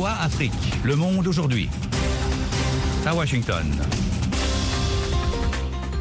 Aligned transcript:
Afrique, 0.00 0.52
le 0.84 0.96
monde 0.96 1.26
aujourd'hui. 1.26 1.68
À 3.04 3.14
Washington. 3.14 3.66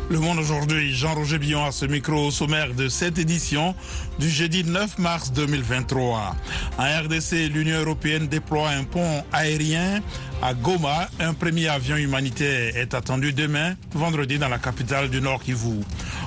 Le 0.09 0.19
Monde 0.19 0.39
aujourd'hui, 0.39 0.93
Jean-Roger 0.93 1.37
Billon 1.37 1.65
à 1.65 1.71
ce 1.71 1.85
micro 1.85 2.27
au 2.27 2.31
sommaire 2.31 2.73
de 2.73 2.89
cette 2.89 3.17
édition 3.17 3.75
du 4.19 4.29
jeudi 4.29 4.63
9 4.63 4.97
mars 4.97 5.31
2023. 5.33 6.35
En 6.77 6.83
RDC, 6.83 7.49
l'Union 7.53 7.79
européenne 7.79 8.27
déploie 8.27 8.69
un 8.69 8.83
pont 8.83 9.23
aérien 9.31 10.01
à 10.41 10.53
Goma. 10.53 11.09
Un 11.19 11.33
premier 11.33 11.67
avion 11.67 11.95
humanitaire 11.95 12.75
est 12.75 12.93
attendu 12.93 13.33
demain, 13.33 13.75
vendredi, 13.93 14.37
dans 14.37 14.49
la 14.49 14.57
capitale 14.59 15.09
du 15.09 15.21
Nord 15.21 15.43
Kivu. 15.43 15.81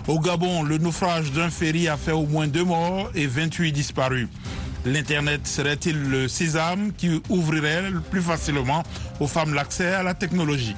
Au 0.07 0.21
Gabon, 0.21 0.63
le 0.63 0.79
naufrage 0.79 1.33
d'un 1.33 1.51
ferry 1.51 1.89
a 1.89 1.97
fait 1.97 2.13
au 2.13 2.27
moins 2.27 2.47
deux 2.47 2.65
morts 2.65 3.11
et 3.15 3.27
28 3.27 3.73
disparus. 3.73 4.29
L'Internet 4.85 5.47
serait-il 5.47 6.11
le 6.11 6.29
sésame 6.29 6.93
qui 6.93 7.23
ouvrirait 7.31 7.85
plus 8.11 8.21
facilement 8.21 8.83
aux 9.19 9.27
femmes 9.27 9.55
l'accès 9.55 9.95
à 9.95 10.03
la 10.03 10.13
technologie? 10.13 10.77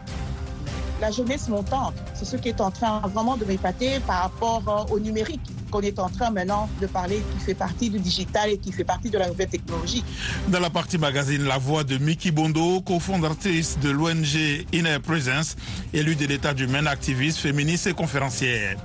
La 1.01 1.11
jeunesse 1.11 1.49
montante, 1.49 1.95
c'est 2.15 2.25
ce 2.25 2.37
qui 2.37 2.49
est 2.49 2.61
en 2.61 2.71
train 2.71 3.01
vraiment 3.01 3.37
de 3.37 3.45
m'épater 3.45 4.01
par 4.07 4.23
rapport 4.23 4.87
au 4.91 4.99
numérique 4.99 5.43
qu'on 5.71 5.81
est 5.81 5.99
en 5.99 6.09
train 6.09 6.31
maintenant 6.31 6.71
de 6.81 6.87
parler, 6.87 7.23
qui 7.33 7.45
fait 7.45 7.55
partie 7.55 7.91
du 7.91 7.99
digital 7.99 8.51
et 8.51 8.57
qui 8.57 8.73
fait 8.73 8.85
partie 8.85 9.11
de 9.11 9.19
la 9.19 9.29
nouvelle 9.29 9.49
technologie. 9.49 10.05
Dans 10.49 10.61
la 10.61 10.71
partie 10.71 10.97
magazine, 10.97 11.43
la 11.43 11.59
voix 11.59 11.85
de 11.85 11.99
Miki 11.99 12.31
Bondo, 12.31 12.81
cofondatrice 12.81 13.79
de 13.81 13.91
l'ONG 13.91 14.65
Inner 14.73 14.99
Presence, 15.03 15.57
élue 15.93 16.17
de 16.17 16.27
l'État 16.27 16.55
d'humain, 16.55 16.87
activiste, 16.87 17.39
féministe 17.39 17.89
et 17.89 17.95
conférencière. 17.95 18.77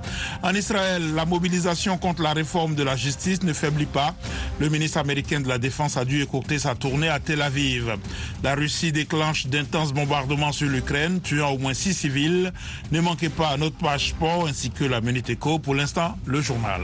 En 0.42 0.54
Israël, 0.54 1.14
la 1.14 1.24
mobilisation 1.24 1.96
contre 1.98 2.22
la 2.22 2.32
réforme 2.32 2.74
de 2.74 2.82
la 2.82 2.96
justice 2.96 3.42
ne 3.42 3.52
faiblit 3.52 3.86
pas. 3.86 4.14
Le 4.60 4.68
ministre 4.68 4.98
américain 4.98 5.40
de 5.40 5.48
la 5.48 5.58
Défense 5.58 5.96
a 5.96 6.04
dû 6.04 6.22
écourter 6.22 6.58
sa 6.58 6.74
tournée 6.74 7.08
à 7.08 7.18
Tel 7.18 7.42
Aviv. 7.42 7.96
La 8.42 8.54
Russie 8.54 8.92
déclenche 8.92 9.46
d'intenses 9.46 9.92
bombardements 9.92 10.52
sur 10.52 10.68
l'Ukraine, 10.68 11.20
tuant 11.20 11.50
au 11.50 11.58
moins 11.58 11.74
six 11.74 11.94
civils. 11.94 12.52
Ne 12.92 13.00
manquez 13.00 13.28
pas 13.28 13.56
notre 13.56 13.76
page 13.76 14.10
sport 14.10 14.46
ainsi 14.46 14.70
que 14.70 14.84
la 14.84 15.00
Minute 15.00 15.30
Éco. 15.30 15.58
Pour 15.58 15.74
l'instant, 15.74 16.16
le 16.26 16.40
journal. 16.40 16.82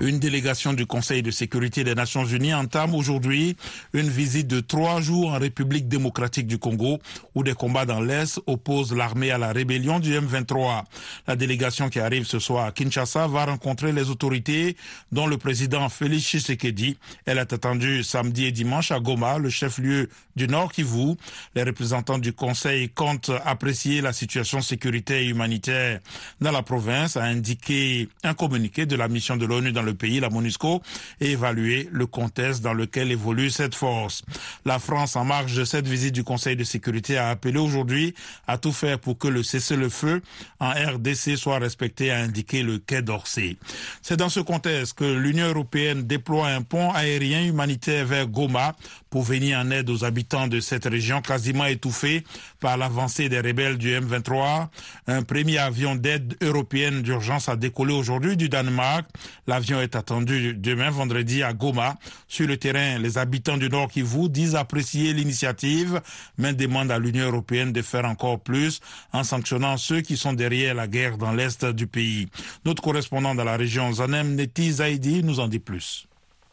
Une 0.00 0.18
délégation 0.18 0.72
du 0.72 0.86
Conseil 0.86 1.22
de 1.22 1.30
sécurité 1.30 1.84
des 1.84 1.94
Nations 1.94 2.24
Unies 2.24 2.54
entame 2.54 2.94
aujourd'hui 2.94 3.54
une 3.92 4.08
visite 4.08 4.46
de 4.46 4.60
trois 4.60 5.02
jours 5.02 5.34
en 5.34 5.38
République 5.38 5.88
démocratique 5.88 6.46
du 6.46 6.56
Congo, 6.56 7.00
où 7.34 7.42
des 7.42 7.52
combats 7.52 7.84
dans 7.84 8.00
l'Est 8.00 8.40
opposent 8.46 8.94
l'armée 8.94 9.30
à 9.30 9.36
la 9.36 9.52
rébellion 9.52 10.00
du 10.00 10.14
M23. 10.18 10.84
La 11.26 11.36
délégation 11.36 11.90
qui 11.90 12.00
arrive 12.00 12.24
ce 12.24 12.38
soir 12.38 12.64
à 12.64 12.72
Kinshasa 12.72 13.26
va 13.26 13.44
rencontrer 13.44 13.92
les 13.92 14.08
autorités, 14.08 14.74
dont 15.12 15.26
le 15.26 15.36
président 15.36 15.86
Félix 15.90 16.24
Tshisekedi. 16.24 16.96
Elle 17.26 17.36
est 17.36 17.52
attendue 17.52 18.02
samedi 18.02 18.46
et 18.46 18.52
dimanche 18.52 18.92
à 18.92 19.00
Goma, 19.00 19.36
le 19.36 19.50
chef-lieu 19.50 20.08
du 20.34 20.48
Nord 20.48 20.72
Kivu. 20.72 21.16
Les 21.54 21.62
représentants 21.62 22.18
du 22.18 22.32
Conseil 22.32 22.88
comptent 22.88 23.32
apprécier 23.44 24.00
la 24.00 24.14
situation 24.14 24.62
sécuritaire 24.62 25.18
et 25.18 25.26
humanitaire 25.26 26.00
dans 26.40 26.52
la 26.52 26.62
province, 26.62 27.18
a 27.18 27.24
indiqué 27.24 28.08
un 28.24 28.32
communiqué 28.32 28.86
de 28.86 28.96
la 28.96 29.06
mission 29.06 29.36
de 29.36 29.44
l'ONU 29.44 29.72
dans 29.72 29.82
le 29.82 29.89
pays, 29.92 30.20
la 30.20 30.30
MONUSCO, 30.30 30.82
et 31.20 31.32
évaluer 31.32 31.88
le 31.92 32.06
contexte 32.06 32.62
dans 32.62 32.74
lequel 32.74 33.10
évolue 33.10 33.50
cette 33.50 33.74
force. 33.74 34.22
La 34.64 34.78
France, 34.78 35.16
en 35.16 35.24
marge 35.24 35.54
de 35.54 35.64
cette 35.64 35.86
visite 35.86 36.14
du 36.14 36.24
Conseil 36.24 36.56
de 36.56 36.64
sécurité, 36.64 37.18
a 37.18 37.30
appelé 37.30 37.58
aujourd'hui 37.58 38.14
à 38.46 38.58
tout 38.58 38.72
faire 38.72 38.98
pour 38.98 39.18
que 39.18 39.28
le 39.28 39.42
cessez-le-feu 39.42 40.22
en 40.58 40.70
RDC 40.70 41.36
soit 41.36 41.58
respecté, 41.58 42.10
a 42.10 42.18
indiqué 42.18 42.62
le 42.62 42.78
Quai 42.78 43.02
d'Orsay. 43.02 43.56
C'est 44.02 44.16
dans 44.16 44.28
ce 44.28 44.40
contexte 44.40 44.94
que 44.94 45.04
l'Union 45.04 45.48
européenne 45.48 46.06
déploie 46.06 46.48
un 46.48 46.62
pont 46.62 46.90
aérien 46.92 47.44
humanitaire 47.44 48.06
vers 48.06 48.26
Goma 48.26 48.76
pour 49.10 49.22
venir 49.22 49.58
en 49.58 49.70
aide 49.70 49.90
aux 49.90 50.04
habitants 50.04 50.46
de 50.46 50.60
cette 50.60 50.86
région 50.86 51.20
quasiment 51.20 51.66
étouffée 51.66 52.24
par 52.60 52.76
l'avancée 52.76 53.28
des 53.28 53.40
rebelles 53.40 53.76
du 53.76 53.90
M23. 53.90 54.68
Un 55.08 55.22
premier 55.22 55.58
avion 55.58 55.96
d'aide 55.96 56.36
européenne 56.40 57.02
d'urgence 57.02 57.48
a 57.48 57.56
décollé 57.56 57.92
aujourd'hui 57.92 58.36
du 58.36 58.48
Danemark. 58.48 59.06
L'avion 59.46 59.80
est 59.80 59.96
attendu 59.96 60.54
demain 60.54 60.90
vendredi 60.90 61.42
à 61.42 61.52
Goma. 61.52 61.96
Sur 62.28 62.46
le 62.46 62.56
terrain, 62.56 62.98
les 62.98 63.18
habitants 63.18 63.56
du 63.56 63.68
Nord 63.68 63.88
Kivu 63.88 64.28
disent 64.28 64.54
apprécier 64.54 65.12
l'initiative, 65.12 66.00
mais 66.38 66.54
demandent 66.54 66.92
à 66.92 66.98
l'Union 66.98 67.26
européenne 67.26 67.72
de 67.72 67.82
faire 67.82 68.04
encore 68.04 68.40
plus 68.40 68.80
en 69.12 69.24
sanctionnant 69.24 69.76
ceux 69.76 70.00
qui 70.02 70.16
sont 70.16 70.32
derrière 70.32 70.74
la 70.74 70.86
guerre 70.86 71.18
dans 71.18 71.32
l'est 71.32 71.64
du 71.64 71.86
pays. 71.86 72.28
Notre 72.64 72.82
correspondant 72.82 73.34
dans 73.34 73.44
la 73.44 73.56
région, 73.56 73.92
Zanem 73.92 74.36
Neti 74.36 74.72
Zaidi, 74.72 75.22
nous 75.24 75.40
en 75.40 75.48
dit 75.48 75.58
plus. 75.58 76.06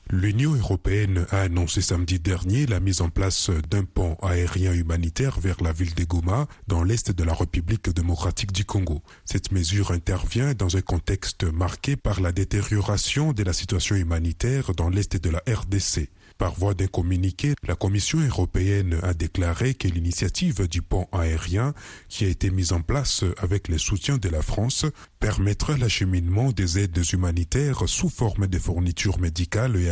L'Union 0.09 0.53
européenne 0.53 1.25
a 1.31 1.41
annoncé 1.41 1.81
samedi 1.81 2.17
dernier 2.17 2.65
la 2.65 2.79
mise 2.79 3.01
en 3.01 3.09
place 3.09 3.49
d'un 3.69 3.83
pont 3.83 4.15
aérien 4.21 4.71
humanitaire 4.71 5.37
vers 5.41 5.61
la 5.61 5.73
ville 5.73 5.93
de 5.95 6.05
Goma, 6.05 6.47
dans 6.67 6.81
l'est 6.81 7.11
de 7.11 7.23
la 7.25 7.33
République 7.33 7.89
démocratique 7.89 8.53
du 8.53 8.63
Congo. 8.63 9.01
Cette 9.25 9.51
mesure 9.51 9.91
intervient 9.91 10.53
dans 10.53 10.77
un 10.77 10.81
contexte 10.81 11.43
marqué 11.43 11.97
par 11.97 12.21
la 12.21 12.31
détérioration 12.31 13.33
de 13.33 13.43
la 13.43 13.51
situation 13.51 13.95
humanitaire 13.95 14.71
dans 14.77 14.89
l'est 14.89 15.17
de 15.17 15.29
la 15.29 15.41
RDC. 15.45 16.09
Par 16.37 16.53
voie 16.53 16.75
d'un 16.75 16.87
communiqué, 16.87 17.53
la 17.67 17.75
Commission 17.75 18.19
européenne 18.19 18.99
a 19.01 19.15
déclaré 19.15 19.73
que 19.73 19.87
l'initiative 19.87 20.67
du 20.67 20.83
pont 20.83 21.07
aérien, 21.11 21.73
qui 22.09 22.25
a 22.25 22.27
été 22.27 22.51
mise 22.51 22.73
en 22.73 22.81
place 22.81 23.23
avec 23.39 23.67
le 23.67 23.79
soutien 23.79 24.17
de 24.17 24.29
la 24.29 24.43
France, 24.43 24.85
permettra 25.19 25.77
l'acheminement 25.77 26.51
des 26.51 26.77
aides 26.77 27.01
humanitaires 27.11 27.89
sous 27.89 28.09
forme 28.09 28.45
de 28.45 28.59
fournitures 28.59 29.19
médicales 29.19 29.75
et 29.77 29.89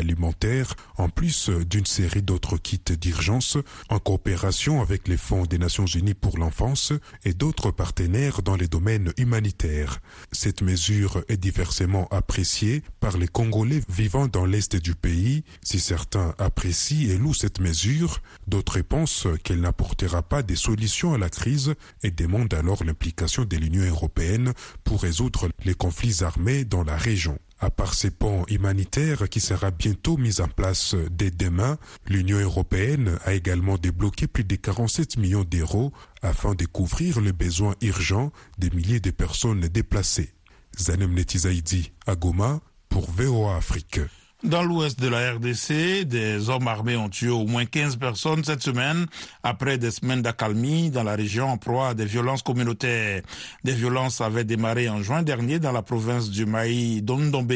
en 0.97 1.09
plus 1.09 1.49
d'une 1.49 1.85
série 1.85 2.21
d'autres 2.21 2.57
kits 2.57 2.79
d'urgence, 2.99 3.57
en 3.89 3.99
coopération 3.99 4.81
avec 4.81 5.07
les 5.07 5.17
fonds 5.17 5.45
des 5.45 5.57
Nations 5.57 5.85
Unies 5.85 6.13
pour 6.13 6.37
l'enfance 6.37 6.93
et 7.23 7.33
d'autres 7.33 7.71
partenaires 7.71 8.41
dans 8.43 8.55
les 8.55 8.67
domaines 8.67 9.13
humanitaires. 9.17 9.99
Cette 10.31 10.61
mesure 10.61 11.23
est 11.27 11.37
diversement 11.37 12.07
appréciée 12.11 12.83
par 12.99 13.17
les 13.17 13.27
Congolais 13.27 13.81
vivant 13.89 14.27
dans 14.27 14.45
l'est 14.45 14.75
du 14.75 14.93
pays, 14.95 15.43
si 15.63 15.79
certains 15.79 16.35
apprécient 16.37 17.09
et 17.09 17.17
louent 17.17 17.33
cette 17.33 17.59
mesure, 17.59 18.21
d'autres 18.47 18.75
pensent 18.81 19.27
qu'elle 19.43 19.61
n'apportera 19.61 20.21
pas 20.21 20.43
des 20.43 20.55
solutions 20.55 21.13
à 21.13 21.17
la 21.17 21.29
crise 21.29 21.75
et 22.03 22.11
demandent 22.11 22.53
alors 22.53 22.83
l'implication 22.83 23.45
de 23.45 23.57
l'Union 23.57 23.85
européenne 23.85 24.53
pour 24.83 25.01
résoudre 25.01 25.49
les 25.63 25.73
conflits 25.73 26.23
armés 26.23 26.65
dans 26.65 26.83
la 26.83 26.97
région. 26.97 27.39
À 27.59 27.69
part 27.69 27.93
ces 27.93 28.11
ponts 28.11 28.45
humanitaires 28.49 29.29
qui 29.29 29.39
sera 29.39 29.71
bientôt 29.71 30.17
mis 30.17 30.41
en 30.41 30.47
place 30.47 30.93
dès 31.09 31.31
demain, 31.31 31.77
l'Union 32.05 32.39
européenne 32.39 33.17
a 33.23 33.33
également 33.33 33.77
débloqué 33.77 34.27
plus 34.27 34.43
de 34.43 34.55
47 34.55 35.17
millions 35.17 35.45
d'euros 35.45 35.93
afin 36.21 36.53
de 36.53 36.65
couvrir 36.65 37.21
les 37.21 37.33
besoins 37.33 37.75
urgents 37.81 38.31
des 38.57 38.69
milliers 38.71 38.99
de 38.99 39.11
personnes 39.11 39.61
déplacées. 39.61 40.33
Zanem 40.77 41.13
Netizaidi 41.13 41.93
à 42.05 42.15
Goma 42.15 42.59
pour 42.89 43.09
VOA 43.09 43.55
Afrique. 43.55 44.01
Dans 44.43 44.63
l'ouest 44.63 44.99
de 44.99 45.07
la 45.07 45.33
RDC, 45.33 46.03
des 46.03 46.49
hommes 46.49 46.67
armés 46.67 46.97
ont 46.97 47.07
tué 47.07 47.29
au 47.29 47.45
moins 47.47 47.65
15 47.65 47.95
personnes 47.95 48.43
cette 48.43 48.61
semaine 48.61 49.05
après 49.43 49.77
des 49.77 49.91
semaines 49.91 50.21
d'accalmie 50.21 50.91
dans 50.91 51.03
la 51.03 51.15
région 51.15 51.47
en 51.47 51.57
proie 51.57 51.89
à 51.89 51.93
des 51.93 52.05
violences 52.05 52.43
communautaires. 52.43 53.21
Des 53.63 53.71
violences 53.71 54.19
avaient 54.19 54.43
démarré 54.43 54.89
en 54.89 55.01
juin 55.01 55.23
dernier 55.23 55.57
dans 55.59 55.71
la 55.71 55.81
province 55.81 56.29
du 56.29 56.45
Maï 56.45 57.01
d'Ondombe 57.01 57.53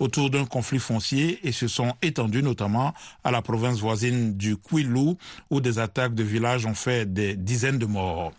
autour 0.00 0.28
d'un 0.28 0.44
conflit 0.44 0.78
foncier 0.78 1.40
et 1.44 1.50
se 1.50 1.66
sont 1.66 1.94
étendues 2.02 2.42
notamment 2.42 2.92
à 3.24 3.30
la 3.30 3.40
province 3.40 3.80
voisine 3.80 4.36
du 4.36 4.58
Kwilu 4.58 5.14
où 5.50 5.60
des 5.62 5.78
attaques 5.78 6.14
de 6.14 6.22
villages 6.22 6.66
ont 6.66 6.74
fait 6.74 7.10
des 7.10 7.36
dizaines 7.36 7.78
de 7.78 7.86
morts. 7.86 8.32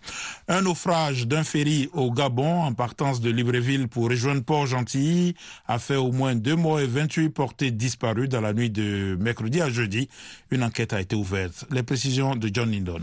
Un 0.47 0.61
naufrage 0.61 1.27
d'un 1.27 1.43
ferry 1.43 1.89
au 1.93 2.11
Gabon 2.11 2.61
en 2.61 2.73
partance 2.73 3.19
de 3.19 3.31
Libreville 3.31 3.87
pour 3.87 4.09
rejoindre 4.09 4.43
Port-Gentil 4.43 5.35
a 5.67 5.79
fait 5.79 5.95
au 5.95 6.11
moins 6.11 6.35
deux 6.35 6.55
morts 6.55 6.79
et 6.79 6.87
28 6.87 7.29
portés 7.29 7.71
disparu 7.79 8.27
dans 8.27 8.41
la 8.41 8.53
nuit 8.53 8.69
de 8.69 9.17
mercredi 9.19 9.61
à 9.61 9.69
jeudi. 9.71 10.09
Une 10.51 10.63
enquête 10.63 10.93
a 10.93 11.01
été 11.01 11.15
ouverte. 11.15 11.65
Les 11.71 11.81
précisions 11.81 12.35
de 12.35 12.51
John 12.53 12.69
Lindon. 12.69 13.01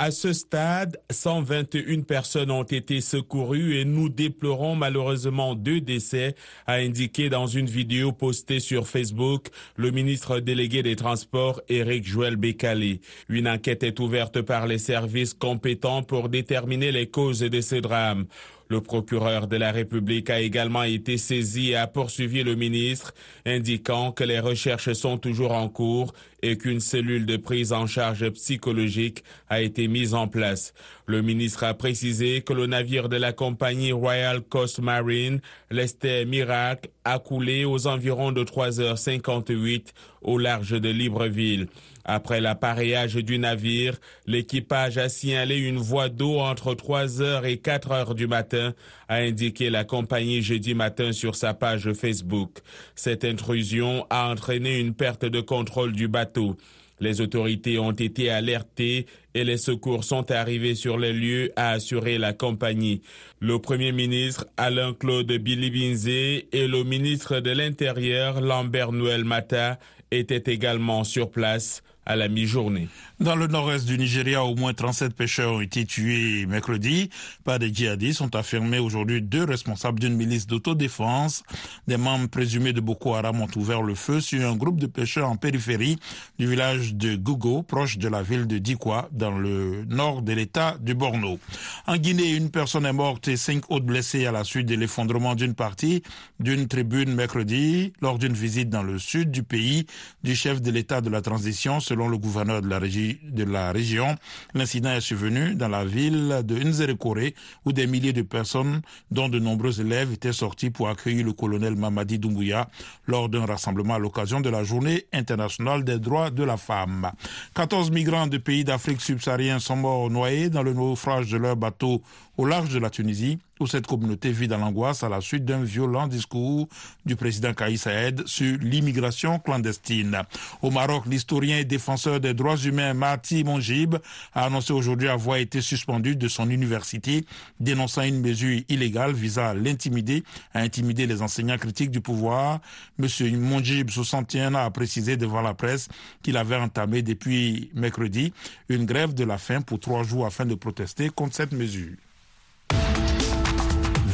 À 0.00 0.12
ce 0.12 0.32
stade, 0.32 1.00
121 1.10 2.02
personnes 2.02 2.52
ont 2.52 2.62
été 2.62 3.00
secourues 3.00 3.78
et 3.78 3.84
nous 3.84 4.08
déplorons 4.08 4.76
malheureusement 4.76 5.56
deux 5.56 5.80
décès, 5.80 6.36
a 6.68 6.74
indiqué 6.74 7.28
dans 7.28 7.48
une 7.48 7.66
vidéo 7.66 8.12
postée 8.12 8.60
sur 8.60 8.86
Facebook 8.86 9.48
le 9.74 9.90
ministre 9.90 10.38
délégué 10.38 10.84
des 10.84 10.94
Transports, 10.94 11.60
Éric 11.68 12.06
Joël 12.06 12.36
Bécalé. 12.36 13.00
Une 13.28 13.48
enquête 13.48 13.82
est 13.82 13.98
ouverte 13.98 14.40
par 14.40 14.68
les 14.68 14.78
services 14.78 15.34
compétents 15.34 16.04
pour 16.04 16.28
déterminer 16.28 16.92
les 16.92 17.08
causes 17.08 17.40
de 17.40 17.60
ces 17.60 17.80
drames. 17.80 18.26
Le 18.68 18.82
procureur 18.82 19.46
de 19.46 19.56
la 19.56 19.72
République 19.72 20.28
a 20.28 20.40
également 20.40 20.82
été 20.82 21.16
saisi 21.16 21.70
et 21.70 21.76
a 21.76 21.86
poursuivi 21.86 22.42
le 22.42 22.54
ministre, 22.54 23.14
indiquant 23.46 24.12
que 24.12 24.24
les 24.24 24.40
recherches 24.40 24.92
sont 24.92 25.16
toujours 25.16 25.52
en 25.52 25.68
cours 25.68 26.12
et 26.42 26.58
qu'une 26.58 26.80
cellule 26.80 27.24
de 27.24 27.36
prise 27.36 27.72
en 27.72 27.86
charge 27.86 28.28
psychologique 28.30 29.24
a 29.48 29.62
été 29.62 29.88
mise 29.88 30.12
en 30.14 30.28
place. 30.28 30.74
Le 31.06 31.22
ministre 31.22 31.64
a 31.64 31.74
précisé 31.74 32.42
que 32.42 32.52
le 32.52 32.66
navire 32.66 33.08
de 33.08 33.16
la 33.16 33.32
compagnie 33.32 33.92
Royal 33.92 34.42
Coast 34.42 34.80
Marine, 34.80 35.40
l'Esther 35.70 36.26
Miracle, 36.26 36.90
a 37.04 37.18
coulé 37.18 37.64
aux 37.64 37.86
environs 37.86 38.32
de 38.32 38.44
3h58 38.44 39.86
au 40.20 40.36
large 40.36 40.78
de 40.78 40.90
Libreville. 40.90 41.68
Après 42.10 42.40
l'appareillage 42.40 43.16
du 43.16 43.38
navire, 43.38 43.98
l'équipage 44.26 44.96
a 44.96 45.10
signalé 45.10 45.58
une 45.58 45.76
voie 45.76 46.08
d'eau 46.08 46.38
entre 46.38 46.74
3h 46.74 47.44
et 47.44 47.56
4h 47.56 48.14
du 48.14 48.26
matin, 48.26 48.72
a 49.08 49.16
indiqué 49.16 49.68
la 49.68 49.84
compagnie 49.84 50.40
jeudi 50.40 50.72
matin 50.72 51.12
sur 51.12 51.34
sa 51.34 51.52
page 51.52 51.92
Facebook. 51.92 52.60
Cette 52.94 53.26
intrusion 53.26 54.06
a 54.08 54.30
entraîné 54.30 54.80
une 54.80 54.94
perte 54.94 55.26
de 55.26 55.42
contrôle 55.42 55.92
du 55.92 56.08
bateau. 56.08 56.56
Les 56.98 57.20
autorités 57.20 57.78
ont 57.78 57.92
été 57.92 58.30
alertées 58.30 59.04
et 59.34 59.44
les 59.44 59.58
secours 59.58 60.02
sont 60.02 60.30
arrivés 60.30 60.74
sur 60.74 60.96
les 60.96 61.12
lieux, 61.12 61.52
a 61.56 61.72
assuré 61.72 62.16
la 62.16 62.32
compagnie. 62.32 63.02
Le 63.38 63.58
premier 63.58 63.92
ministre 63.92 64.46
Alain-Claude 64.56 65.30
Bilibinzé 65.30 66.48
et 66.52 66.68
le 66.68 66.84
ministre 66.84 67.40
de 67.40 67.50
l'Intérieur 67.50 68.40
Lambert 68.40 68.92
Noël 68.92 69.24
Mata 69.26 69.78
étaient 70.10 70.50
également 70.50 71.04
sur 71.04 71.30
place 71.30 71.82
à 72.08 72.16
la 72.16 72.28
mi-journée. 72.28 72.88
Dans 73.20 73.34
le 73.34 73.48
nord-est 73.48 73.84
du 73.84 73.98
Nigeria, 73.98 74.44
au 74.44 74.54
moins 74.54 74.72
37 74.72 75.12
pêcheurs 75.12 75.54
ont 75.54 75.60
été 75.60 75.84
tués 75.84 76.46
mercredi 76.46 77.10
par 77.42 77.58
des 77.58 77.74
djihadistes, 77.74 78.20
ont 78.20 78.28
affirmé 78.28 78.78
aujourd'hui 78.78 79.20
deux 79.20 79.42
responsables 79.42 79.98
d'une 79.98 80.14
milice 80.14 80.46
d'autodéfense. 80.46 81.42
Des 81.88 81.96
membres 81.96 82.28
présumés 82.28 82.72
de 82.72 82.80
Boko 82.80 83.14
Haram 83.14 83.40
ont 83.40 83.48
ouvert 83.56 83.82
le 83.82 83.96
feu 83.96 84.20
sur 84.20 84.48
un 84.48 84.54
groupe 84.54 84.78
de 84.78 84.86
pêcheurs 84.86 85.28
en 85.28 85.34
périphérie 85.34 85.98
du 86.38 86.46
village 86.46 86.94
de 86.94 87.16
Gogo, 87.16 87.62
proche 87.62 87.98
de 87.98 88.06
la 88.06 88.22
ville 88.22 88.46
de 88.46 88.58
Dikwa, 88.58 89.08
dans 89.10 89.36
le 89.36 89.84
nord 89.88 90.22
de 90.22 90.32
l'état 90.32 90.76
du 90.80 90.94
Borno. 90.94 91.40
En 91.88 91.96
Guinée, 91.96 92.36
une 92.36 92.50
personne 92.50 92.86
est 92.86 92.92
morte 92.92 93.26
et 93.26 93.36
cinq 93.36 93.68
autres 93.68 93.86
blessés 93.86 94.26
à 94.26 94.32
la 94.32 94.44
suite 94.44 94.66
de 94.66 94.76
l'effondrement 94.76 95.34
d'une 95.34 95.54
partie 95.54 96.04
d'une 96.38 96.68
tribune 96.68 97.12
mercredi 97.14 97.92
lors 98.00 98.18
d'une 98.18 98.34
visite 98.34 98.70
dans 98.70 98.84
le 98.84 99.00
sud 99.00 99.32
du 99.32 99.42
pays 99.42 99.86
du 100.22 100.36
chef 100.36 100.62
de 100.62 100.70
l'état 100.70 101.00
de 101.00 101.10
la 101.10 101.20
transition, 101.20 101.80
selon 101.80 102.06
le 102.06 102.16
gouverneur 102.16 102.62
de 102.62 102.68
la, 102.68 102.78
de 103.22 103.44
la 103.44 103.72
région. 103.72 104.16
L'incident 104.54 104.90
est 104.90 105.00
survenu 105.00 105.54
dans 105.54 105.68
la 105.68 105.84
ville 105.84 106.42
de 106.44 106.56
Nzerekore 106.56 107.32
où 107.64 107.72
des 107.72 107.86
milliers 107.86 108.12
de 108.12 108.22
personnes, 108.22 108.82
dont 109.10 109.28
de 109.28 109.38
nombreux 109.38 109.80
élèves, 109.80 110.12
étaient 110.12 110.32
sortis 110.32 110.70
pour 110.70 110.88
accueillir 110.88 111.24
le 111.24 111.32
colonel 111.32 111.76
Mamadi 111.76 112.18
Doumbouya 112.18 112.68
lors 113.06 113.28
d'un 113.28 113.46
rassemblement 113.46 113.94
à 113.94 113.98
l'occasion 113.98 114.40
de 114.40 114.50
la 114.50 114.64
journée 114.64 115.06
internationale 115.12 115.84
des 115.84 115.98
droits 115.98 116.30
de 116.30 116.42
la 116.44 116.56
femme. 116.56 117.10
14 117.54 117.90
migrants 117.90 118.26
de 118.26 118.38
pays 118.38 118.64
d'Afrique 118.64 119.00
subsaharienne 119.00 119.60
sont 119.60 119.76
morts 119.76 120.10
noyés 120.10 120.50
dans 120.50 120.62
le 120.62 120.72
naufrage 120.72 121.30
de 121.30 121.36
leur 121.36 121.56
bateau 121.56 122.02
au 122.36 122.46
large 122.46 122.72
de 122.72 122.78
la 122.78 122.90
Tunisie, 122.90 123.38
où 123.60 123.66
cette 123.66 123.86
communauté 123.86 124.30
vit 124.30 124.48
dans 124.48 124.58
l'angoisse 124.58 125.02
à 125.02 125.08
la 125.08 125.20
suite 125.20 125.44
d'un 125.44 125.62
violent 125.62 126.06
discours 126.06 126.68
du 127.04 127.16
président 127.16 127.54
Kaïs 127.54 127.82
Saïd 127.82 128.26
sur 128.26 128.58
l'immigration 128.60 129.38
clandestine. 129.38 130.22
Au 130.62 130.70
Maroc, 130.70 131.04
l'historien 131.06 131.58
et 131.58 131.64
défenseur 131.64 132.20
des 132.20 132.34
droits 132.34 132.56
humains 132.56 132.94
Marti 132.94 133.44
Monjib 133.44 133.96
a 134.34 134.44
annoncé 134.46 134.72
aujourd'hui 134.72 135.08
avoir 135.08 135.36
été 135.36 135.60
suspendu 135.60 136.16
de 136.16 136.28
son 136.28 136.50
université, 136.50 137.24
dénonçant 137.60 138.02
une 138.02 138.20
mesure 138.20 138.62
illégale 138.68 139.12
visant 139.12 139.46
à 139.46 139.54
l'intimider, 139.54 140.24
à 140.54 140.60
intimider 140.60 141.06
les 141.06 141.22
enseignants 141.22 141.58
critiques 141.58 141.90
du 141.90 142.00
pouvoir. 142.00 142.60
Monsieur 142.98 143.30
Monjib, 143.36 143.90
61 143.90 144.54
ans, 144.54 144.64
a 144.64 144.70
précisé 144.70 145.16
devant 145.16 145.42
la 145.42 145.54
presse 145.54 145.88
qu'il 146.22 146.36
avait 146.36 146.56
entamé 146.56 147.02
depuis 147.02 147.70
mercredi 147.74 148.32
une 148.68 148.84
grève 148.86 149.14
de 149.14 149.24
la 149.24 149.38
faim 149.38 149.60
pour 149.60 149.80
trois 149.80 150.02
jours 150.02 150.26
afin 150.26 150.44
de 150.44 150.54
protester 150.54 151.08
contre 151.10 151.34
cette 151.34 151.52
mesure. 151.52 151.96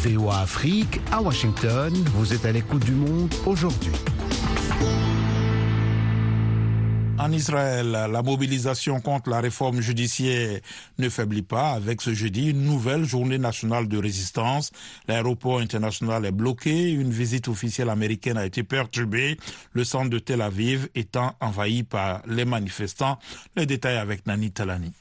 VOA 0.05 0.41
Afrique 0.41 1.01
à 1.11 1.23
Washington, 1.23 1.91
vous 2.15 2.35
êtes 2.35 2.45
à 2.45 2.53
l'écoute 2.53 2.85
du 2.85 2.93
monde 2.93 3.33
aujourd'hui. 3.47 3.91
En 7.19 7.33
Israël, 7.33 7.91
la 7.91 8.23
mobilisation 8.23 9.01
contre 9.01 9.31
la 9.31 9.41
réforme 9.41 9.81
judiciaire 9.81 10.61
ne 10.99 11.09
faiblit 11.09 11.41
pas. 11.41 11.71
Avec 11.71 12.03
ce 12.03 12.13
jeudi, 12.13 12.51
une 12.51 12.65
nouvelle 12.65 13.05
journée 13.05 13.39
nationale 13.39 13.89
de 13.89 13.97
résistance. 13.97 14.73
L'aéroport 15.09 15.61
international 15.61 16.27
est 16.27 16.33
bloqué. 16.33 16.91
Une 16.91 17.11
visite 17.11 17.49
officielle 17.49 17.89
américaine 17.89 18.37
a 18.37 18.45
été 18.45 18.63
perturbée. 18.63 19.39
Le 19.73 19.85
centre 19.85 20.11
de 20.11 20.19
Tel 20.19 20.43
Aviv 20.43 20.91
étant 20.95 21.35
envahi 21.41 21.83
par 21.83 22.21
les 22.27 22.45
manifestants. 22.45 23.19
Les 23.57 23.65
détails 23.65 23.97
avec 23.97 24.27
Nani 24.27 24.51
Talani. 24.51 24.93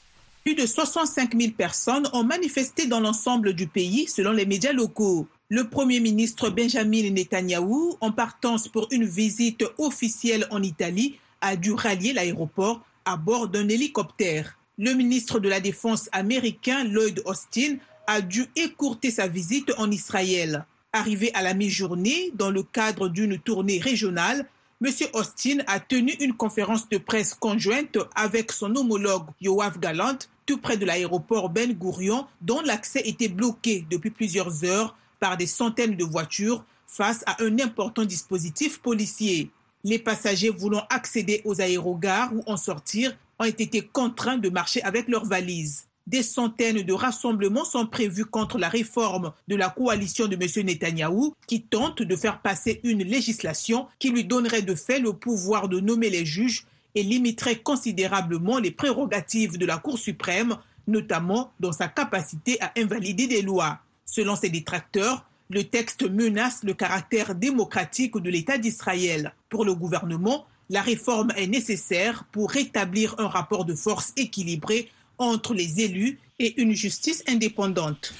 Plus 0.43 0.55
de 0.55 0.65
65 0.65 1.39
000 1.39 1.53
personnes 1.53 2.09
ont 2.11 2.25
manifesté 2.25 2.85
dans 2.85 2.99
l'ensemble 2.99 3.53
du 3.53 3.65
pays, 3.65 4.07
selon 4.09 4.33
les 4.33 4.45
médias 4.45 4.73
locaux. 4.73 5.25
Le 5.47 5.69
Premier 5.69 6.01
ministre 6.01 6.49
Benjamin 6.49 7.09
Netanyahou, 7.11 7.95
en 8.01 8.11
partance 8.11 8.67
pour 8.67 8.89
une 8.91 9.05
visite 9.05 9.63
officielle 9.77 10.45
en 10.51 10.61
Italie, 10.61 11.17
a 11.39 11.55
dû 11.55 11.71
rallier 11.71 12.11
l'aéroport 12.11 12.81
à 13.05 13.15
bord 13.15 13.47
d'un 13.47 13.69
hélicoptère. 13.69 14.57
Le 14.77 14.91
ministre 14.93 15.39
de 15.39 15.47
la 15.47 15.61
Défense 15.61 16.09
américain 16.11 16.83
Lloyd 16.83 17.21
Austin 17.23 17.77
a 18.07 18.19
dû 18.19 18.45
écourter 18.57 19.11
sa 19.11 19.27
visite 19.27 19.71
en 19.77 19.89
Israël. 19.91 20.65
Arrivé 20.91 21.31
à 21.35 21.41
la 21.41 21.53
mi-journée, 21.53 22.31
dans 22.33 22.51
le 22.51 22.63
cadre 22.63 23.07
d'une 23.07 23.39
tournée 23.39 23.79
régionale, 23.79 24.45
M. 24.83 24.91
Austin 25.13 25.59
a 25.67 25.79
tenu 25.79 26.11
une 26.19 26.33
conférence 26.33 26.89
de 26.89 26.97
presse 26.97 27.33
conjointe 27.33 27.97
avec 28.15 28.51
son 28.51 28.75
homologue 28.75 29.27
Yoav 29.39 29.79
Galant 29.79 30.17
tout 30.45 30.57
près 30.57 30.77
de 30.77 30.85
l'aéroport 30.85 31.49
Ben 31.49 31.73
Gourion, 31.73 32.25
dont 32.41 32.61
l'accès 32.61 33.01
était 33.05 33.27
bloqué 33.27 33.85
depuis 33.89 34.11
plusieurs 34.11 34.63
heures 34.63 34.95
par 35.19 35.37
des 35.37 35.47
centaines 35.47 35.95
de 35.95 36.03
voitures 36.03 36.63
face 36.87 37.23
à 37.25 37.41
un 37.43 37.59
important 37.59 38.05
dispositif 38.05 38.79
policier. 38.79 39.49
Les 39.83 39.99
passagers 39.99 40.49
voulant 40.49 40.85
accéder 40.89 41.41
aux 41.43 41.59
aérogares 41.59 42.33
ou 42.33 42.43
en 42.45 42.57
sortir 42.57 43.17
ont 43.39 43.45
été 43.45 43.81
contraints 43.81 44.37
de 44.37 44.49
marcher 44.49 44.81
avec 44.83 45.07
leurs 45.07 45.25
valises. 45.25 45.87
Des 46.05 46.23
centaines 46.23 46.81
de 46.81 46.93
rassemblements 46.93 47.63
sont 47.63 47.85
prévus 47.85 48.25
contre 48.25 48.57
la 48.57 48.67
réforme 48.67 49.31
de 49.47 49.55
la 49.55 49.69
coalition 49.69 50.27
de 50.27 50.35
M. 50.35 50.65
Netanyahou 50.65 51.33
qui 51.47 51.61
tente 51.61 52.01
de 52.01 52.15
faire 52.15 52.41
passer 52.41 52.81
une 52.83 53.03
législation 53.03 53.87
qui 53.99 54.09
lui 54.09 54.25
donnerait 54.25 54.61
de 54.61 54.75
fait 54.75 54.99
le 54.99 55.13
pouvoir 55.13 55.69
de 55.69 55.79
nommer 55.79 56.09
les 56.09 56.25
juges 56.25 56.65
et 56.95 57.03
limiterait 57.03 57.59
considérablement 57.59 58.59
les 58.59 58.71
prérogatives 58.71 59.57
de 59.57 59.65
la 59.65 59.77
Cour 59.77 59.97
suprême, 59.97 60.57
notamment 60.87 61.51
dans 61.59 61.71
sa 61.71 61.87
capacité 61.87 62.61
à 62.61 62.71
invalider 62.77 63.27
des 63.27 63.41
lois. 63.41 63.79
Selon 64.05 64.35
ses 64.35 64.49
détracteurs, 64.49 65.25
le 65.49 65.63
texte 65.63 66.09
menace 66.09 66.63
le 66.63 66.73
caractère 66.73 67.35
démocratique 67.35 68.17
de 68.17 68.29
l'État 68.29 68.57
d'Israël. 68.57 69.33
Pour 69.49 69.65
le 69.65 69.75
gouvernement, 69.75 70.45
la 70.69 70.81
réforme 70.81 71.31
est 71.35 71.47
nécessaire 71.47 72.25
pour 72.31 72.51
rétablir 72.51 73.15
un 73.19 73.27
rapport 73.27 73.65
de 73.65 73.75
force 73.75 74.13
équilibré 74.17 74.89
entre 75.17 75.53
les 75.53 75.81
élus 75.81 76.19
et 76.39 76.59
une 76.61 76.73
justice 76.73 77.23
indépendante. 77.27 78.13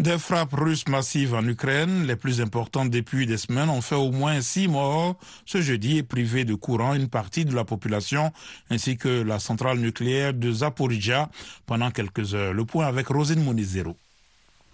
Des 0.00 0.16
frappes 0.16 0.54
russes 0.54 0.88
massives 0.88 1.34
en 1.34 1.46
Ukraine, 1.46 2.06
les 2.06 2.16
plus 2.16 2.40
importantes 2.40 2.88
depuis 2.88 3.26
des 3.26 3.36
semaines, 3.36 3.68
ont 3.68 3.82
fait 3.82 3.96
au 3.96 4.10
moins 4.10 4.40
six 4.40 4.66
morts 4.66 5.14
ce 5.44 5.60
jeudi 5.60 5.98
et 5.98 6.02
privé 6.02 6.46
de 6.46 6.54
courant 6.54 6.94
une 6.94 7.08
partie 7.10 7.44
de 7.44 7.54
la 7.54 7.64
population 7.64 8.32
ainsi 8.70 8.96
que 8.96 9.20
la 9.20 9.38
centrale 9.38 9.78
nucléaire 9.78 10.32
de 10.32 10.50
Zaporizhia 10.50 11.28
pendant 11.66 11.90
quelques 11.90 12.34
heures. 12.34 12.54
Le 12.54 12.64
point 12.64 12.86
avec 12.86 13.08
Rosine 13.08 13.44
Monizero. 13.44 13.94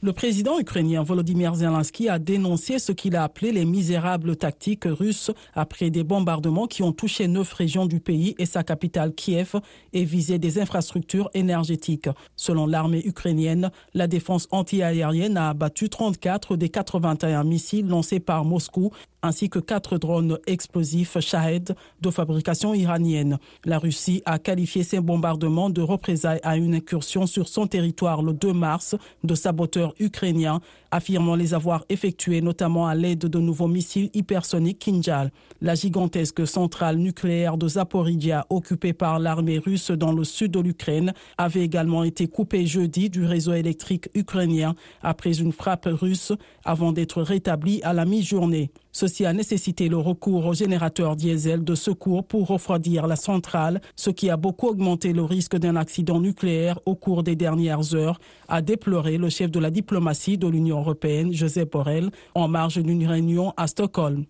Le 0.03 0.13
président 0.13 0.61
ukrainien 0.61 1.03
Volodymyr 1.03 1.55
Zelensky 1.55 2.11
a 2.11 2.19
dénoncé 2.19 2.79
ce 2.79 2.93
qu'il 2.93 3.17
a 3.17 3.25
appelé 3.25 3.51
les 3.51 3.65
misérables 3.65 4.37
tactiques 4.37 4.85
russes 4.85 5.31
après 5.55 5.89
des 5.89 6.05
bombardements 6.05 6.67
qui 6.67 6.83
ont 6.83 6.93
touché 6.93 7.29
neuf 7.29 7.55
régions 7.55 7.87
du 7.87 7.99
pays 7.99 8.35
et 8.39 8.45
sa 8.45 8.63
capitale 8.63 9.15
Kiev 9.15 9.55
et 9.95 10.05
visé 10.05 10.39
des 10.39 10.61
infrastructures 10.61 11.31
énergétiques. 11.33 12.11
Selon 12.37 12.67
l'armée 12.67 13.07
ukrainienne, 13.07 13.71
la 13.95 14.07
défense 14.07 14.49
antiaérienne 14.51 15.39
a 15.39 15.49
abattu 15.49 15.89
34 15.89 16.57
des 16.57 16.69
81 16.69 17.45
missiles 17.45 17.89
lancés 17.89 18.21
par 18.21 18.45
Moscou 18.45 18.93
ainsi 19.23 19.51
que 19.51 19.59
quatre 19.59 19.99
drones 19.99 20.39
explosifs 20.47 21.19
Shahed 21.21 21.75
de 22.01 22.11
fabrication 22.11 22.75
iranienne. 22.75 23.39
La 23.65 23.79
Russie 23.79 24.23
a 24.25 24.39
qualifié 24.39 24.85
ces 24.85 25.01
bombardements 25.01 25.71
de 25.71 25.83
représailles 25.83 26.41
à 26.43 26.57
une 26.57 26.75
incursion 26.75 27.27
sur 27.27 27.49
son 27.49 27.67
territoire 27.67 28.23
le 28.23 28.33
2 28.33 28.53
mars 28.53 28.95
de 29.25 29.35
saboteurs 29.35 29.86
ukrainiens 29.99 30.61
affirmant 30.91 31.35
les 31.35 31.55
avoir 31.55 31.85
effectués 31.89 32.41
notamment 32.41 32.87
à 32.87 32.95
l'aide 32.95 33.19
de 33.19 33.39
nouveaux 33.39 33.69
missiles 33.69 34.11
hypersoniques 34.15 34.79
Kinjal. 34.79 35.31
La 35.61 35.75
gigantesque 35.75 36.47
centrale 36.47 36.97
nucléaire 36.97 37.57
de 37.57 37.69
Zaporizhia, 37.69 38.47
occupée 38.51 38.93
par 38.93 39.19
l'armée 39.19 39.59
russe 39.59 39.91
dans 39.91 40.13
le 40.13 40.25
sud 40.25 40.53
de 40.53 40.61
l'Ukraine, 40.61 41.13
avait 41.39 41.63
également 41.63 42.05
été 42.05 42.27
coupée 42.27 42.67
jeudi 42.67 43.11
du 43.11 43.25
réseau 43.25 43.53
électrique 43.53 44.09
ukrainien 44.15 44.75
après 45.03 45.39
une 45.39 45.53
frappe 45.53 45.89
russe 45.91 46.33
avant 46.65 46.93
d'être 46.93 47.23
rétablie 47.23 47.81
à 47.83 47.93
la 47.93 48.05
mi-journée. 48.05 48.71
Ceci 48.99 49.27
a 49.27 49.35
nécessité 49.35 49.91
le 49.91 49.99
recours 49.99 50.47
aux 50.47 50.55
générateurs 50.55 51.17
diesel 51.17 51.63
de 51.63 51.75
secours 51.75 52.27
pour 52.27 52.47
refroidir 52.47 53.07
la 53.07 53.17
centrale, 53.17 53.83
ce 53.95 54.09
qui 54.09 54.31
a 54.31 54.39
beaucoup 54.39 54.69
augmenté 54.69 55.13
le 55.13 55.23
risque 55.23 55.55
d'un 55.55 55.77
accident 55.77 56.19
nucléaire 56.19 56.81
au 56.87 56.95
cours 56.95 57.23
des 57.23 57.37
dernières 57.37 57.95
heures, 57.95 58.19
a 58.49 58.63
déploré 58.63 59.19
le 59.19 59.29
chef 59.29 59.51
de 59.51 59.61
la 59.61 59.71
diplomatie 59.71 60.39
de 60.39 60.47
l'Union 60.47 60.79
européenne, 60.79 61.31
Joseph 61.35 61.69
Borrell, 61.69 62.11
en 62.35 62.49
marge 62.49 62.83
d'une 62.83 63.07
réunion 63.07 63.53
à 63.59 63.67
Stockholm. 63.67 64.25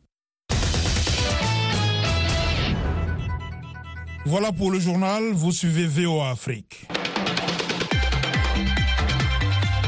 Voilà 4.25 4.51
pour 4.51 4.73
le 4.73 4.81
journal, 4.81 5.23
vous 5.33 5.53
suivez 5.53 5.87
VOA 5.87 6.31
Afrique. 6.31 6.89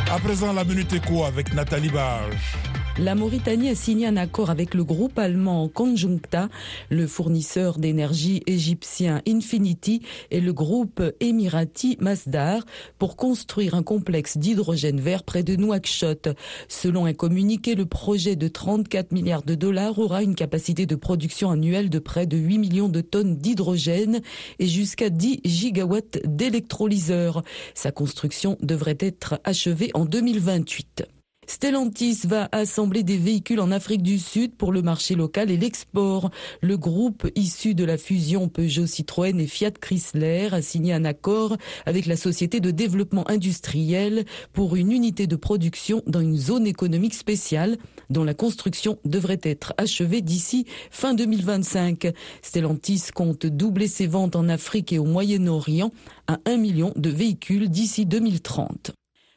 À 0.09 0.21
présent, 0.21 0.53
la 0.53 0.63
Minute 0.63 0.93
Éco 0.93 1.25
avec 1.25 1.53
Nathalie 1.53 1.91
Barge. 1.91 2.68
La 3.01 3.15
Mauritanie 3.15 3.69
a 3.69 3.77
signé 3.77 4.09
un 4.09 4.17
accord 4.17 4.51
avec 4.51 4.75
le 4.75 4.83
groupe 4.83 5.21
allemand 5.21 5.69
Conjuncta, 5.69 6.49
le 6.91 7.07
fournisseur 7.07 7.79
d'énergie 7.79 8.43
égyptien 8.47 9.23
Infinity 9.29 10.03
et 10.33 10.41
le 10.41 10.53
groupe 10.53 11.01
émirati 11.21 11.97
Masdar 12.01 12.65
pour 12.99 13.15
construire 13.15 13.77
un 13.77 13.85
complexe 13.85 14.37
d'hydrogène 14.37 15.01
vert 15.01 15.23
près 15.23 15.45
de 15.45 15.55
Nouakchott. 15.55 16.31
Selon 16.67 17.07
un 17.07 17.13
communiqué, 17.13 17.77
le 17.77 17.87
projet 17.87 18.35
de 18.35 18.49
34 18.49 19.13
milliards 19.13 19.45
de 19.45 19.55
dollars 19.55 20.01
aura 20.01 20.25
une 20.25 20.35
capacité 20.35 20.85
de 20.85 20.97
production 20.97 21.53
annuelle 21.53 21.91
de 21.91 22.01
près 22.01 22.27
de 22.27 22.37
8 22.37 22.59
millions 22.59 22.89
de 22.89 23.01
tonnes 23.01 23.37
d'hydrogène 23.37 24.23
et 24.59 24.67
jusqu'à 24.67 25.09
10 25.09 25.43
gigawatts 25.45 26.19
d'électrolyseurs. 26.25 27.45
Sa 27.75 27.93
construction 27.93 28.59
devrait 28.61 28.99
être 29.01 29.39
achevée 29.45 29.93
en 29.95 30.05
2028. 30.05 31.07
Stellantis 31.51 32.21
va 32.27 32.47
assembler 32.53 33.03
des 33.03 33.17
véhicules 33.17 33.61
en 33.61 33.71
Afrique 33.71 34.03
du 34.03 34.19
Sud 34.19 34.55
pour 34.55 34.71
le 34.71 34.83
marché 34.83 35.15
local 35.15 35.51
et 35.51 35.57
l'export. 35.57 36.31
Le 36.61 36.77
groupe 36.77 37.27
issu 37.37 37.75
de 37.75 37.85
la 37.85 37.97
fusion 37.97 38.51
Peugeot 38.51 38.87
Citroën 38.87 39.41
et 39.41 39.47
Fiat 39.47 39.71
Chrysler 39.71 40.51
a 40.53 40.61
signé 40.61 40.93
un 40.93 41.07
accord 41.07 41.57
avec 41.87 42.05
la 42.05 42.17
société 42.17 42.61
de 42.61 42.71
développement 42.71 43.27
industriel 43.31 44.27
pour 44.53 44.77
une 44.77 44.93
unité 44.93 45.27
de 45.27 45.37
production 45.37 46.03
dans 46.07 46.21
une 46.21 46.37
zone 46.37 46.67
économique 46.67 47.15
spéciale 47.15 47.79
dont 48.11 48.25
la 48.25 48.35
construction 48.35 48.99
devrait 49.07 49.41
être 49.43 49.73
achevée 49.79 50.21
d'ici 50.21 50.67
fin 50.91 51.15
2025. 51.15 52.13
Stellantis 52.43 53.05
compte 53.15 53.47
doubler 53.47 53.89
ses 53.89 54.07
ventes 54.07 54.37
en 54.37 54.51
Afrique 54.51 54.93
et 54.93 54.99
au 54.99 55.05
Moyen-Orient 55.05 55.93
à 56.27 56.41
1 56.45 56.59
million 56.59 56.93
de 56.95 57.09
véhicules 57.09 57.71
d'ici 57.71 58.05
2030. 58.05 58.93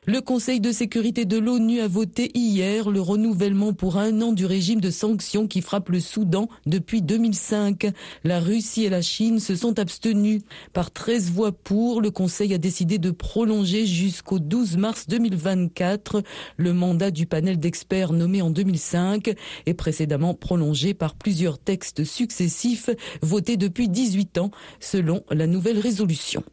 Le 0.07 0.19
Conseil 0.19 0.59
de 0.59 0.71
sécurité 0.71 1.25
de 1.25 1.37
l'ONU 1.37 1.79
a 1.79 1.87
voté 1.87 2.31
hier 2.33 2.89
le 2.89 2.99
renouvellement 2.99 3.71
pour 3.71 3.97
un 3.97 4.19
an 4.23 4.31
du 4.31 4.47
régime 4.47 4.81
de 4.81 4.89
sanctions 4.89 5.45
qui 5.45 5.61
frappe 5.61 5.89
le 5.89 5.99
Soudan 5.99 6.49
depuis 6.65 7.03
2005. 7.03 7.85
La 8.23 8.39
Russie 8.39 8.85
et 8.85 8.89
la 8.89 9.03
Chine 9.03 9.39
se 9.39 9.55
sont 9.55 9.77
abstenus. 9.77 10.41
Par 10.73 10.89
13 10.89 11.29
voix 11.29 11.51
pour, 11.51 12.01
le 12.01 12.09
Conseil 12.09 12.51
a 12.55 12.57
décidé 12.57 12.97
de 12.97 13.11
prolonger 13.11 13.85
jusqu'au 13.85 14.39
12 14.39 14.77
mars 14.77 15.05
2024 15.07 16.23
le 16.57 16.73
mandat 16.73 17.11
du 17.11 17.27
panel 17.27 17.59
d'experts 17.59 18.11
nommé 18.11 18.41
en 18.41 18.49
2005 18.49 19.35
et 19.67 19.73
précédemment 19.75 20.33
prolongé 20.33 20.95
par 20.95 21.13
plusieurs 21.13 21.59
textes 21.59 22.05
successifs 22.05 22.89
votés 23.21 23.55
depuis 23.55 23.87
18 23.87 24.39
ans 24.39 24.49
selon 24.79 25.21
la 25.29 25.45
nouvelle 25.45 25.77
résolution. 25.77 26.43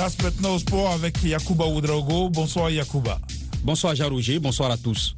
Place 0.00 0.16
maintenant 0.22 0.54
au 0.54 0.58
sport 0.58 0.92
avec 0.92 1.22
Yacouba 1.22 1.66
Oudraogo. 1.66 2.30
Bonsoir 2.30 2.70
Yacouba. 2.70 3.20
Bonsoir 3.62 3.94
Jean-Roger, 3.94 4.38
bonsoir 4.38 4.70
à 4.70 4.78
tous. 4.78 5.14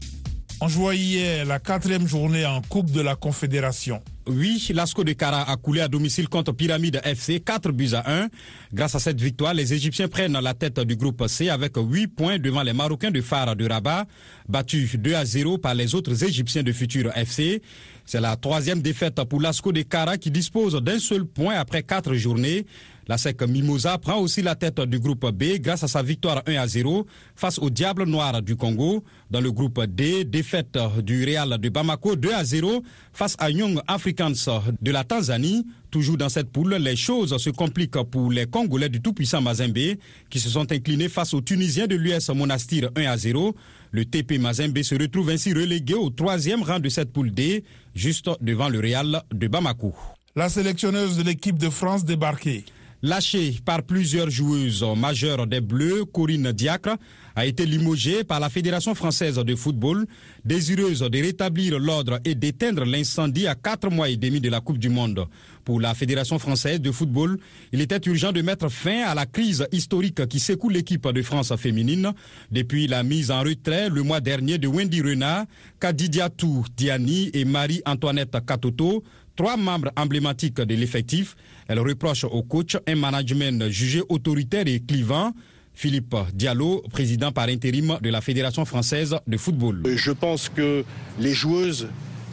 On 0.60 0.66
jouait 0.66 0.98
hier 0.98 1.44
la 1.44 1.60
quatrième 1.60 2.08
journée 2.08 2.44
en 2.44 2.60
Coupe 2.62 2.90
de 2.90 3.00
la 3.00 3.14
Confédération. 3.14 4.02
Oui, 4.26 4.64
l'Asco 4.74 5.04
de 5.04 5.12
Kara 5.12 5.48
a 5.48 5.56
coulé 5.56 5.80
à 5.80 5.88
domicile 5.88 6.28
contre 6.28 6.52
Pyramide 6.52 7.00
FC 7.04 7.38
4 7.38 7.70
buts 7.70 7.90
à 7.92 8.24
1. 8.24 8.28
Grâce 8.72 8.96
à 8.96 8.98
cette 8.98 9.20
victoire, 9.20 9.54
les 9.54 9.72
Égyptiens 9.72 10.08
prennent 10.08 10.38
la 10.40 10.54
tête 10.54 10.80
du 10.80 10.96
groupe 10.96 11.26
C 11.28 11.48
avec 11.48 11.74
8 11.76 12.08
points 12.08 12.38
devant 12.40 12.62
les 12.64 12.72
Marocains 12.72 13.12
de 13.12 13.20
Phare 13.20 13.54
de 13.54 13.68
Rabat, 13.68 14.06
battus 14.48 14.96
2 14.96 15.14
à 15.14 15.24
0 15.24 15.58
par 15.58 15.74
les 15.74 15.94
autres 15.94 16.24
Égyptiens 16.24 16.64
de 16.64 16.72
Futur 16.72 17.16
FC. 17.16 17.62
C'est 18.04 18.20
la 18.20 18.36
troisième 18.36 18.82
défaite 18.82 19.22
pour 19.24 19.40
l'Asco 19.40 19.70
de 19.70 19.82
Kara 19.82 20.18
qui 20.18 20.32
dispose 20.32 20.74
d'un 20.74 20.98
seul 20.98 21.24
point 21.24 21.54
après 21.54 21.84
4 21.84 22.14
journées. 22.14 22.66
La 23.08 23.18
SEC 23.18 23.42
Mimosa 23.42 23.98
prend 23.98 24.18
aussi 24.18 24.42
la 24.42 24.54
tête 24.54 24.80
du 24.80 25.00
groupe 25.00 25.26
B 25.32 25.58
grâce 25.58 25.82
à 25.82 25.88
sa 25.88 26.02
victoire 26.02 26.42
1 26.46 26.54
à 26.54 26.66
0 26.68 27.06
face 27.34 27.58
au 27.58 27.68
Diable 27.68 28.04
Noir 28.04 28.40
du 28.42 28.54
Congo. 28.54 29.02
Dans 29.30 29.40
le 29.40 29.50
groupe 29.50 29.84
D, 29.86 30.24
défaite 30.24 30.78
du 31.02 31.24
Real 31.24 31.58
de 31.58 31.68
Bamako 31.68 32.14
2 32.14 32.32
à 32.32 32.44
0 32.44 32.82
face 33.12 33.34
à 33.38 33.50
Young 33.50 33.80
Africans 33.88 34.32
de 34.80 34.90
la 34.92 35.02
Tanzanie. 35.02 35.66
Toujours 35.90 36.16
dans 36.16 36.28
cette 36.28 36.50
poule, 36.50 36.74
les 36.76 36.96
choses 36.96 37.36
se 37.36 37.50
compliquent 37.50 38.02
pour 38.04 38.30
les 38.30 38.46
Congolais 38.46 38.88
du 38.88 39.02
tout-puissant 39.02 39.42
Mazembe 39.42 39.96
qui 40.30 40.38
se 40.38 40.48
sont 40.48 40.70
inclinés 40.70 41.08
face 41.08 41.34
aux 41.34 41.40
Tunisiens 41.40 41.86
de 41.86 41.96
l'US 41.96 42.28
Monastir 42.30 42.90
1 42.96 43.02
à 43.02 43.16
0. 43.16 43.54
Le 43.90 44.04
TP 44.04 44.38
Mazembe 44.38 44.80
se 44.82 44.94
retrouve 44.94 45.30
ainsi 45.30 45.52
relégué 45.52 45.94
au 45.94 46.08
troisième 46.10 46.62
rang 46.62 46.78
de 46.78 46.88
cette 46.88 47.12
poule 47.12 47.32
D, 47.32 47.64
juste 47.94 48.30
devant 48.40 48.68
le 48.68 48.78
Real 48.78 49.22
de 49.34 49.48
Bamako. 49.48 49.92
La 50.34 50.48
sélectionneuse 50.48 51.18
de 51.18 51.24
l'équipe 51.24 51.58
de 51.58 51.68
France 51.68 52.04
débarquée. 52.04 52.64
Lâchée 53.04 53.56
par 53.64 53.82
plusieurs 53.82 54.30
joueuses 54.30 54.84
majeures 54.96 55.48
des 55.48 55.60
Bleus, 55.60 56.04
Corinne 56.04 56.52
Diacre 56.52 56.96
a 57.34 57.46
été 57.46 57.66
limogée 57.66 58.22
par 58.22 58.38
la 58.38 58.48
Fédération 58.48 58.94
française 58.94 59.36
de 59.36 59.56
football, 59.56 60.06
désireuse 60.44 61.00
de 61.00 61.18
rétablir 61.18 61.80
l'ordre 61.80 62.20
et 62.24 62.36
d'éteindre 62.36 62.84
l'incendie 62.84 63.48
à 63.48 63.56
quatre 63.56 63.90
mois 63.90 64.08
et 64.08 64.16
demi 64.16 64.40
de 64.40 64.48
la 64.48 64.60
Coupe 64.60 64.78
du 64.78 64.88
Monde. 64.88 65.26
Pour 65.64 65.80
la 65.80 65.94
Fédération 65.94 66.38
française 66.38 66.80
de 66.80 66.92
football, 66.92 67.38
il 67.72 67.80
était 67.80 68.00
urgent 68.08 68.30
de 68.30 68.40
mettre 68.40 68.68
fin 68.68 69.02
à 69.04 69.16
la 69.16 69.26
crise 69.26 69.66
historique 69.72 70.28
qui 70.28 70.38
secoue 70.38 70.68
l'équipe 70.68 71.08
de 71.08 71.22
France 71.22 71.54
féminine 71.56 72.12
depuis 72.52 72.86
la 72.86 73.02
mise 73.02 73.32
en 73.32 73.40
retrait 73.40 73.88
le 73.88 74.02
mois 74.04 74.20
dernier 74.20 74.58
de 74.58 74.68
Wendy 74.68 75.02
Renard, 75.02 75.46
Kadidiatou 75.80 76.64
Diani 76.76 77.30
et 77.34 77.44
Marie-Antoinette 77.44 78.36
Katoto, 78.46 79.02
trois 79.42 79.56
membres 79.56 79.90
emblématiques 79.96 80.60
de 80.60 80.74
l'effectif. 80.76 81.34
Elle 81.66 81.80
reproche 81.80 82.22
au 82.22 82.44
coach 82.44 82.76
un 82.86 82.94
management 82.94 83.68
jugé 83.70 84.00
autoritaire 84.08 84.68
et 84.68 84.78
clivant. 84.78 85.32
Philippe 85.74 86.14
Diallo, 86.32 86.84
président 86.92 87.32
par 87.32 87.48
intérim 87.48 87.98
de 88.00 88.08
la 88.08 88.20
Fédération 88.20 88.64
française 88.64 89.16
de 89.26 89.36
football. 89.36 89.82
Je 89.96 90.12
pense 90.12 90.48
que 90.48 90.84
les 91.18 91.34
joueuses 91.34 91.88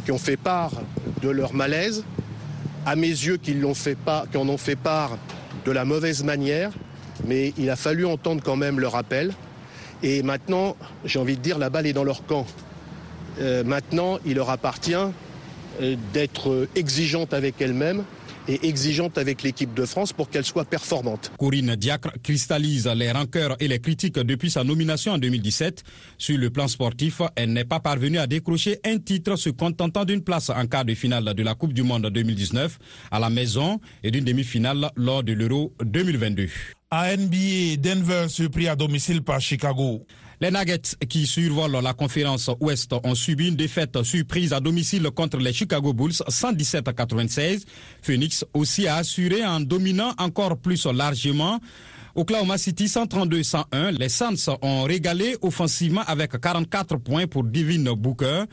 qui 0.05 0.11
ont 0.11 0.19
fait 0.19 0.37
part 0.37 0.73
de 1.23 1.29
leur 1.29 1.55
malaise, 1.55 2.03
à 2.85 2.95
mes 2.95 3.07
yeux 3.07 3.37
qui, 3.37 3.55
l'ont 3.55 3.73
fait 3.73 3.97
pas, 3.97 4.25
en 4.35 4.47
ont 4.47 4.59
fait 4.59 4.75
part 4.75 5.17
de 5.65 5.71
la 5.71 5.85
mauvaise 5.85 6.23
manière, 6.23 6.71
mais 7.25 7.55
il 7.57 7.71
a 7.71 7.75
fallu 7.75 8.05
entendre 8.05 8.43
quand 8.43 8.55
même 8.55 8.79
leur 8.79 8.95
appel. 8.95 9.33
Et 10.03 10.21
maintenant, 10.21 10.77
j'ai 11.05 11.17
envie 11.17 11.37
de 11.37 11.41
dire, 11.41 11.57
la 11.57 11.71
balle 11.71 11.87
est 11.87 11.93
dans 11.93 12.03
leur 12.03 12.23
camp. 12.27 12.45
Euh, 13.39 13.63
maintenant, 13.63 14.19
il 14.27 14.35
leur 14.35 14.51
appartient 14.51 14.93
euh, 14.93 15.07
d'être 16.13 16.67
exigeante 16.75 17.33
avec 17.33 17.61
elle-même 17.61 18.03
et 18.49 18.67
exigeante 18.67 19.17
avec 19.17 19.43
l'équipe 19.43 19.73
de 19.73 19.85
France 19.85 20.11
pour 20.11 20.29
qu'elle 20.29 20.43
soit 20.43 20.65
performante. 20.65 21.31
Corinne 21.37 21.75
Diacre 21.75 22.11
cristallise 22.23 22.87
les 22.87 23.11
rancœurs 23.11 23.55
et 23.59 23.67
les 23.67 23.79
critiques 23.79 24.15
depuis 24.15 24.49
sa 24.49 24.63
nomination 24.63 25.13
en 25.13 25.17
2017. 25.17 25.83
Sur 26.17 26.37
le 26.37 26.49
plan 26.49 26.67
sportif, 26.67 27.21
elle 27.35 27.53
n'est 27.53 27.65
pas 27.65 27.79
parvenue 27.79 28.17
à 28.17 28.25
décrocher 28.25 28.79
un 28.85 28.97
titre 28.97 29.35
se 29.35 29.49
contentant 29.51 30.03
d'une 30.03 30.23
place 30.23 30.49
en 30.49 30.65
quart 30.65 30.85
de 30.85 30.95
finale 30.95 31.33
de 31.35 31.43
la 31.43 31.53
Coupe 31.53 31.73
du 31.73 31.83
Monde 31.83 32.07
2019 32.07 32.79
à 33.11 33.19
la 33.19 33.29
maison 33.29 33.79
et 34.03 34.09
d'une 34.09 34.25
demi-finale 34.25 34.89
lors 34.95 35.23
de 35.23 35.33
l'Euro 35.33 35.73
2022. 35.83 36.47
À 36.91 37.15
NBA, 37.15 37.77
Denver 37.77 38.25
surpris 38.29 38.67
à 38.67 38.75
domicile 38.75 39.21
par 39.21 39.39
Chicago. 39.39 40.07
Les 40.41 40.51
Nuggets 40.51 40.95
qui 41.09 41.27
survolent 41.27 41.81
la 41.83 41.93
conférence 41.93 42.49
Ouest 42.61 42.93
ont 43.03 43.13
subi 43.13 43.49
une 43.49 43.57
défaite 43.57 44.01
surprise 44.03 44.53
à 44.53 44.61
domicile 44.61 45.09
contre 45.13 45.37
les 45.37 45.51
Chicago 45.51 45.91
Bulls 45.91 46.13
117 46.13 46.87
à 46.87 46.93
96. 46.93 47.65
Phoenix 48.01 48.45
aussi 48.53 48.87
a 48.87 48.95
assuré 48.95 49.45
en 49.45 49.59
dominant 49.59 50.13
encore 50.17 50.55
plus 50.57 50.85
largement. 50.85 51.59
Oklahoma 52.15 52.57
City 52.57 52.85
132-101. 52.85 53.97
Les 53.97 54.07
Suns 54.07 54.55
ont 54.61 54.83
régalé 54.83 55.35
offensivement 55.41 56.03
avec 56.07 56.39
44 56.39 56.95
points 56.97 57.27
pour 57.27 57.43
Divine 57.43 57.91
Booker. 57.91 58.45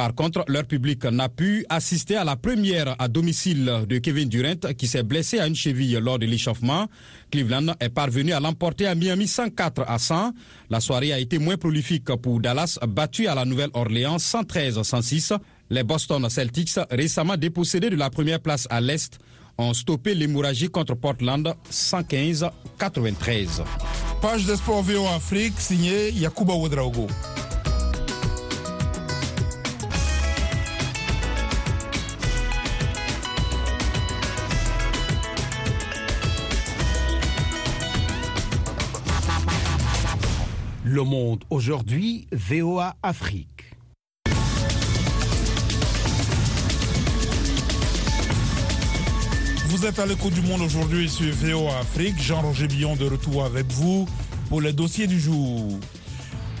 Par 0.00 0.14
contre, 0.14 0.46
leur 0.48 0.64
public 0.64 1.04
n'a 1.04 1.28
pu 1.28 1.66
assister 1.68 2.16
à 2.16 2.24
la 2.24 2.34
première 2.34 2.96
à 2.98 3.06
domicile 3.06 3.84
de 3.86 3.98
Kevin 3.98 4.30
Durant 4.30 4.72
qui 4.78 4.86
s'est 4.86 5.02
blessé 5.02 5.38
à 5.38 5.46
une 5.46 5.54
cheville 5.54 5.98
lors 6.00 6.18
de 6.18 6.24
l'échauffement. 6.24 6.86
Cleveland 7.30 7.74
est 7.80 7.90
parvenu 7.90 8.32
à 8.32 8.40
l'emporter 8.40 8.86
à 8.86 8.94
Miami 8.94 9.28
104 9.28 9.84
à 9.86 9.98
100. 9.98 10.32
La 10.70 10.80
soirée 10.80 11.12
a 11.12 11.18
été 11.18 11.38
moins 11.38 11.58
prolifique 11.58 12.06
pour 12.16 12.40
Dallas, 12.40 12.78
battu 12.88 13.26
à 13.26 13.34
la 13.34 13.44
Nouvelle-Orléans 13.44 14.16
113-106. 14.16 15.36
Les 15.68 15.82
Boston 15.82 16.30
Celtics, 16.30 16.80
récemment 16.90 17.36
dépossédés 17.36 17.90
de 17.90 17.96
la 17.96 18.08
première 18.08 18.40
place 18.40 18.66
à 18.70 18.80
l'Est, 18.80 19.18
ont 19.58 19.74
stoppé 19.74 20.14
l'hémorragie 20.14 20.70
contre 20.70 20.94
Portland 20.94 21.54
115-93. 21.70 23.60
Page 24.22 24.46
de 24.46 24.54
sport 24.54 24.82
VO 24.82 25.06
Afrique, 25.08 25.60
signé 25.60 26.10
Yakuba 26.12 26.54
Ouedraogo. 26.54 27.06
Le 40.92 41.04
monde 41.04 41.44
aujourd'hui, 41.50 42.26
VOA 42.32 42.96
Afrique. 43.00 43.76
Vous 49.68 49.86
êtes 49.86 50.00
à 50.00 50.06
l'écoute 50.06 50.32
du 50.34 50.40
monde 50.40 50.62
aujourd'hui 50.62 51.08
sur 51.08 51.32
VOA 51.32 51.78
Afrique. 51.78 52.20
Jean-Roger 52.20 52.66
Billon 52.66 52.96
de 52.96 53.04
retour 53.04 53.44
avec 53.44 53.66
vous 53.66 54.08
pour 54.48 54.60
les 54.60 54.72
dossiers 54.72 55.06
du 55.06 55.20
jour. 55.20 55.78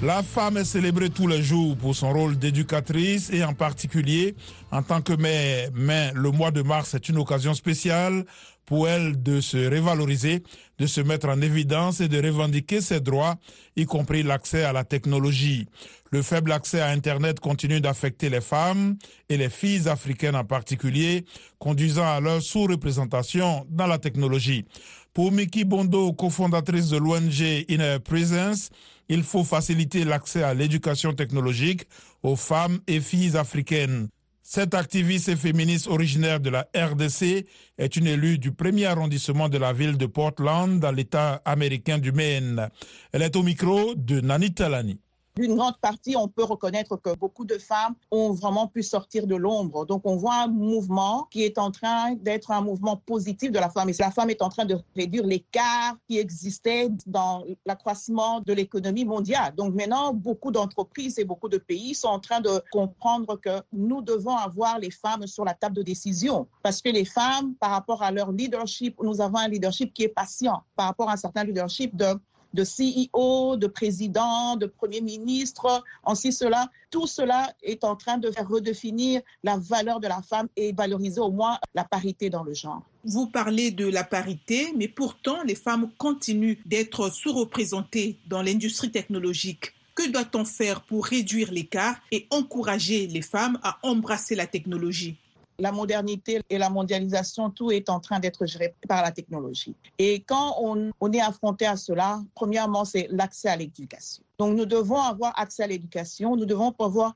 La 0.00 0.22
femme 0.22 0.58
est 0.58 0.64
célébrée 0.64 1.10
tous 1.10 1.26
les 1.26 1.42
jours 1.42 1.76
pour 1.76 1.96
son 1.96 2.12
rôle 2.12 2.38
d'éducatrice 2.38 3.30
et 3.32 3.42
en 3.42 3.52
particulier 3.52 4.36
en 4.70 4.84
tant 4.84 5.02
que 5.02 5.12
mère. 5.12 5.70
Mais 5.74 6.12
le 6.14 6.30
mois 6.30 6.52
de 6.52 6.62
mars 6.62 6.94
est 6.94 7.08
une 7.08 7.18
occasion 7.18 7.52
spéciale 7.52 8.24
pour 8.64 8.88
elle 8.88 9.20
de 9.20 9.40
se 9.40 9.56
révaloriser, 9.56 10.44
de 10.80 10.86
se 10.86 11.02
mettre 11.02 11.28
en 11.28 11.40
évidence 11.42 12.00
et 12.00 12.08
de 12.08 12.20
revendiquer 12.20 12.80
ses 12.80 13.00
droits, 13.00 13.36
y 13.76 13.84
compris 13.84 14.22
l'accès 14.22 14.64
à 14.64 14.72
la 14.72 14.82
technologie. 14.82 15.66
Le 16.10 16.22
faible 16.22 16.50
accès 16.52 16.80
à 16.80 16.88
Internet 16.88 17.38
continue 17.38 17.82
d'affecter 17.82 18.30
les 18.30 18.40
femmes 18.40 18.96
et 19.28 19.36
les 19.36 19.50
filles 19.50 19.88
africaines 19.88 20.34
en 20.34 20.44
particulier, 20.44 21.26
conduisant 21.58 22.08
à 22.08 22.18
leur 22.18 22.40
sous-représentation 22.40 23.66
dans 23.68 23.86
la 23.86 23.98
technologie. 23.98 24.64
Pour 25.12 25.32
Miki 25.32 25.64
Bondo, 25.64 26.14
cofondatrice 26.14 26.88
de 26.88 26.96
l'ONG 26.96 27.66
Inner 27.68 27.98
Presence, 28.02 28.70
il 29.10 29.22
faut 29.22 29.44
faciliter 29.44 30.04
l'accès 30.04 30.42
à 30.42 30.54
l'éducation 30.54 31.12
technologique 31.12 31.82
aux 32.22 32.36
femmes 32.36 32.78
et 32.86 33.00
filles 33.00 33.36
africaines. 33.36 34.08
Cette 34.52 34.74
activiste 34.74 35.28
et 35.28 35.36
féministe 35.36 35.86
originaire 35.86 36.40
de 36.40 36.50
la 36.50 36.66
RDC 36.74 37.46
est 37.78 37.94
une 37.94 38.08
élue 38.08 38.36
du 38.36 38.50
premier 38.50 38.86
arrondissement 38.86 39.48
de 39.48 39.58
la 39.58 39.72
ville 39.72 39.96
de 39.96 40.06
Portland 40.06 40.80
dans 40.80 40.90
l'État 40.90 41.40
américain 41.44 41.98
du 41.98 42.10
Maine. 42.10 42.68
Elle 43.12 43.22
est 43.22 43.36
au 43.36 43.44
micro 43.44 43.94
de 43.94 44.20
Nani 44.20 44.52
Talani 44.52 44.98
d'une 45.36 45.56
grande 45.56 45.78
partie, 45.78 46.16
on 46.16 46.28
peut 46.28 46.44
reconnaître 46.44 46.96
que 46.96 47.14
beaucoup 47.14 47.44
de 47.44 47.58
femmes 47.58 47.94
ont 48.10 48.32
vraiment 48.32 48.66
pu 48.66 48.82
sortir 48.82 49.26
de 49.26 49.36
l'ombre. 49.36 49.86
Donc, 49.86 50.02
on 50.04 50.16
voit 50.16 50.42
un 50.42 50.48
mouvement 50.48 51.28
qui 51.30 51.44
est 51.44 51.58
en 51.58 51.70
train 51.70 52.14
d'être 52.14 52.50
un 52.50 52.60
mouvement 52.60 52.96
positif 52.96 53.50
de 53.52 53.58
la 53.58 53.70
femme. 53.70 53.88
Et 53.88 53.94
la 53.98 54.10
femme 54.10 54.30
est 54.30 54.42
en 54.42 54.48
train 54.48 54.64
de 54.64 54.78
réduire 54.96 55.26
l'écart 55.26 55.96
qui 56.08 56.18
existait 56.18 56.90
dans 57.06 57.44
l'accroissement 57.64 58.40
de 58.40 58.52
l'économie 58.52 59.04
mondiale. 59.04 59.54
Donc, 59.56 59.74
maintenant, 59.74 60.12
beaucoup 60.12 60.50
d'entreprises 60.50 61.18
et 61.18 61.24
beaucoup 61.24 61.48
de 61.48 61.58
pays 61.58 61.94
sont 61.94 62.08
en 62.08 62.20
train 62.20 62.40
de 62.40 62.62
comprendre 62.72 63.36
que 63.36 63.62
nous 63.72 64.02
devons 64.02 64.36
avoir 64.36 64.78
les 64.78 64.90
femmes 64.90 65.26
sur 65.26 65.44
la 65.44 65.54
table 65.54 65.76
de 65.76 65.82
décision. 65.82 66.48
Parce 66.62 66.82
que 66.82 66.88
les 66.88 67.04
femmes, 67.04 67.54
par 67.54 67.70
rapport 67.70 68.02
à 68.02 68.10
leur 68.10 68.32
leadership, 68.32 68.96
nous 69.02 69.20
avons 69.20 69.38
un 69.38 69.48
leadership 69.48 69.94
qui 69.94 70.04
est 70.04 70.08
patient 70.08 70.62
par 70.76 70.86
rapport 70.86 71.08
à 71.08 71.14
un 71.14 71.16
certain 71.16 71.44
leadership 71.44 71.94
de 71.96 72.18
de 72.54 72.64
CEO, 72.64 73.56
de 73.56 73.66
président, 73.66 74.56
de 74.56 74.66
premier 74.66 75.00
ministre, 75.00 75.84
ainsi 76.04 76.32
cela. 76.32 76.70
Tout 76.90 77.06
cela 77.06 77.52
est 77.62 77.84
en 77.84 77.96
train 77.96 78.18
de 78.18 78.30
faire 78.30 78.48
redéfinir 78.48 79.22
la 79.44 79.56
valeur 79.56 80.00
de 80.00 80.08
la 80.08 80.22
femme 80.22 80.48
et 80.56 80.72
valoriser 80.72 81.20
au 81.20 81.30
moins 81.30 81.58
la 81.74 81.84
parité 81.84 82.30
dans 82.30 82.42
le 82.42 82.54
genre. 82.54 82.82
Vous 83.04 83.26
parlez 83.26 83.70
de 83.70 83.86
la 83.86 84.04
parité, 84.04 84.72
mais 84.76 84.88
pourtant 84.88 85.42
les 85.44 85.54
femmes 85.54 85.90
continuent 85.98 86.58
d'être 86.66 87.10
sous-représentées 87.10 88.18
dans 88.28 88.42
l'industrie 88.42 88.90
technologique. 88.90 89.72
Que 89.94 90.10
doit-on 90.10 90.44
faire 90.44 90.82
pour 90.82 91.06
réduire 91.06 91.52
l'écart 91.52 91.96
et 92.10 92.26
encourager 92.30 93.06
les 93.06 93.22
femmes 93.22 93.58
à 93.62 93.78
embrasser 93.82 94.34
la 94.34 94.46
technologie? 94.46 95.16
La 95.60 95.72
modernité 95.72 96.40
et 96.48 96.58
la 96.58 96.70
mondialisation, 96.70 97.50
tout 97.50 97.70
est 97.70 97.88
en 97.88 98.00
train 98.00 98.18
d'être 98.18 98.46
géré 98.46 98.74
par 98.88 99.02
la 99.02 99.12
technologie. 99.12 99.74
Et 99.98 100.20
quand 100.20 100.56
on, 100.60 101.12
est 101.12 101.20
affronté 101.20 101.66
à 101.66 101.76
cela, 101.76 102.20
premièrement, 102.34 102.84
c'est 102.84 103.08
l'accès 103.10 103.48
à 103.48 103.56
l'éducation. 103.56 104.22
Donc, 104.38 104.56
nous 104.56 104.66
devons 104.66 105.00
avoir 105.00 105.38
accès 105.38 105.62
à 105.62 105.66
l'éducation. 105.66 106.36
Nous 106.36 106.46
devons 106.46 106.72
pouvoir, 106.72 107.12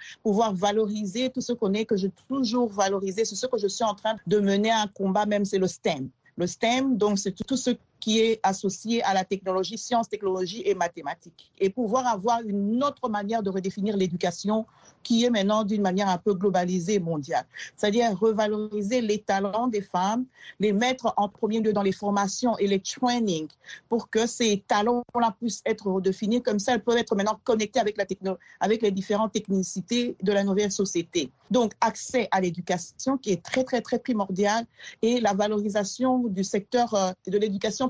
valoriser 0.55 1.31
tout 1.31 1.41
ce 1.41 1.53
qu'on 1.53 1.73
est, 1.73 1.87
que 1.87 1.97
je 1.97 2.09
toujours 2.29 2.71
valoriser. 2.71 3.25
C'est 3.25 3.35
ce 3.35 3.47
que 3.47 3.59
je 3.59 3.67
suis 3.67 3.85
en 3.85 3.95
train 3.95 4.17
de 4.27 4.39
mener 4.41 4.71
un 4.71 4.87
combat, 4.89 5.25
même 5.27 5.45
c'est 5.45 5.59
le 5.59 5.67
STEM. 5.67 6.11
Le 6.37 6.47
STEM, 6.47 6.97
donc, 6.99 7.19
c'est 7.19 7.33
tout 7.47 7.57
ce 7.57 7.71
qui 8.05 8.21
est 8.21 8.39
associé 8.43 9.03
à 9.03 9.15
la 9.15 9.25
technologie, 9.25 9.79
sciences, 9.79 10.11
technologies 10.11 10.63
et 10.67 10.75
mathématiques. 10.75 11.51
Et 11.59 11.71
pouvoir 11.71 12.07
avoir 12.07 12.43
une 12.43 12.85
autre 12.85 13.09
manière 13.09 13.43
de 13.43 13.49
redéfinir 13.49 13.97
l'éducation 13.97 14.67
qui 15.03 15.25
est 15.25 15.31
maintenant 15.31 15.65
d'une 15.65 15.81
manière 15.81 16.11
un 16.11 16.19
peu 16.19 16.35
globalisée 16.35 16.99
mondiale. 16.99 17.47
C'est-à-dire 17.77 18.19
revaloriser 18.19 19.01
les 19.01 19.21
talents 19.21 19.69
des 19.69 19.81
femmes, 19.81 20.27
les 20.61 20.75
mettre 20.75 21.15
en 21.17 21.31
premier 21.31 21.61
lieu 21.61 21.73
dans 21.73 21.83
les 21.83 21.93
formations 21.93 22.59
et 22.59 22.67
les 22.67 22.81
trainings 22.81 23.49
pour 23.89 24.11
que 24.11 24.27
ces 24.27 24.63
talents-là 24.69 25.35
puissent 25.39 25.63
être 25.65 25.87
redéfinis. 25.87 26.43
Comme 26.43 26.59
ça, 26.59 26.75
elles 26.75 26.85
peuvent 26.85 26.99
être 26.99 27.17
maintenant 27.17 27.41
connectées 27.43 27.81
avec, 27.81 27.97
la 27.97 28.05
techno 28.05 28.37
avec 28.61 28.83
les 28.83 28.91
différentes 28.91 29.33
technicités 29.33 30.15
de 30.23 30.33
la 30.33 30.45
nouvelle 30.45 30.73
société. 30.73 31.31
Donc, 31.51 31.73
accès 31.81 32.29
à 32.33 32.41
l'éducation 32.41 33.17
qui 33.17 33.31
est 33.31 33.43
très, 33.43 33.65
très, 33.65 33.81
très 33.81 33.99
primordial 33.99 34.67
et 35.01 35.21
la 35.21 35.33
valorisation 35.33 36.19
du 36.19 36.45
secteur 36.45 36.93
euh, 36.95 37.13
de 37.27 37.39
l'éducation 37.39 37.89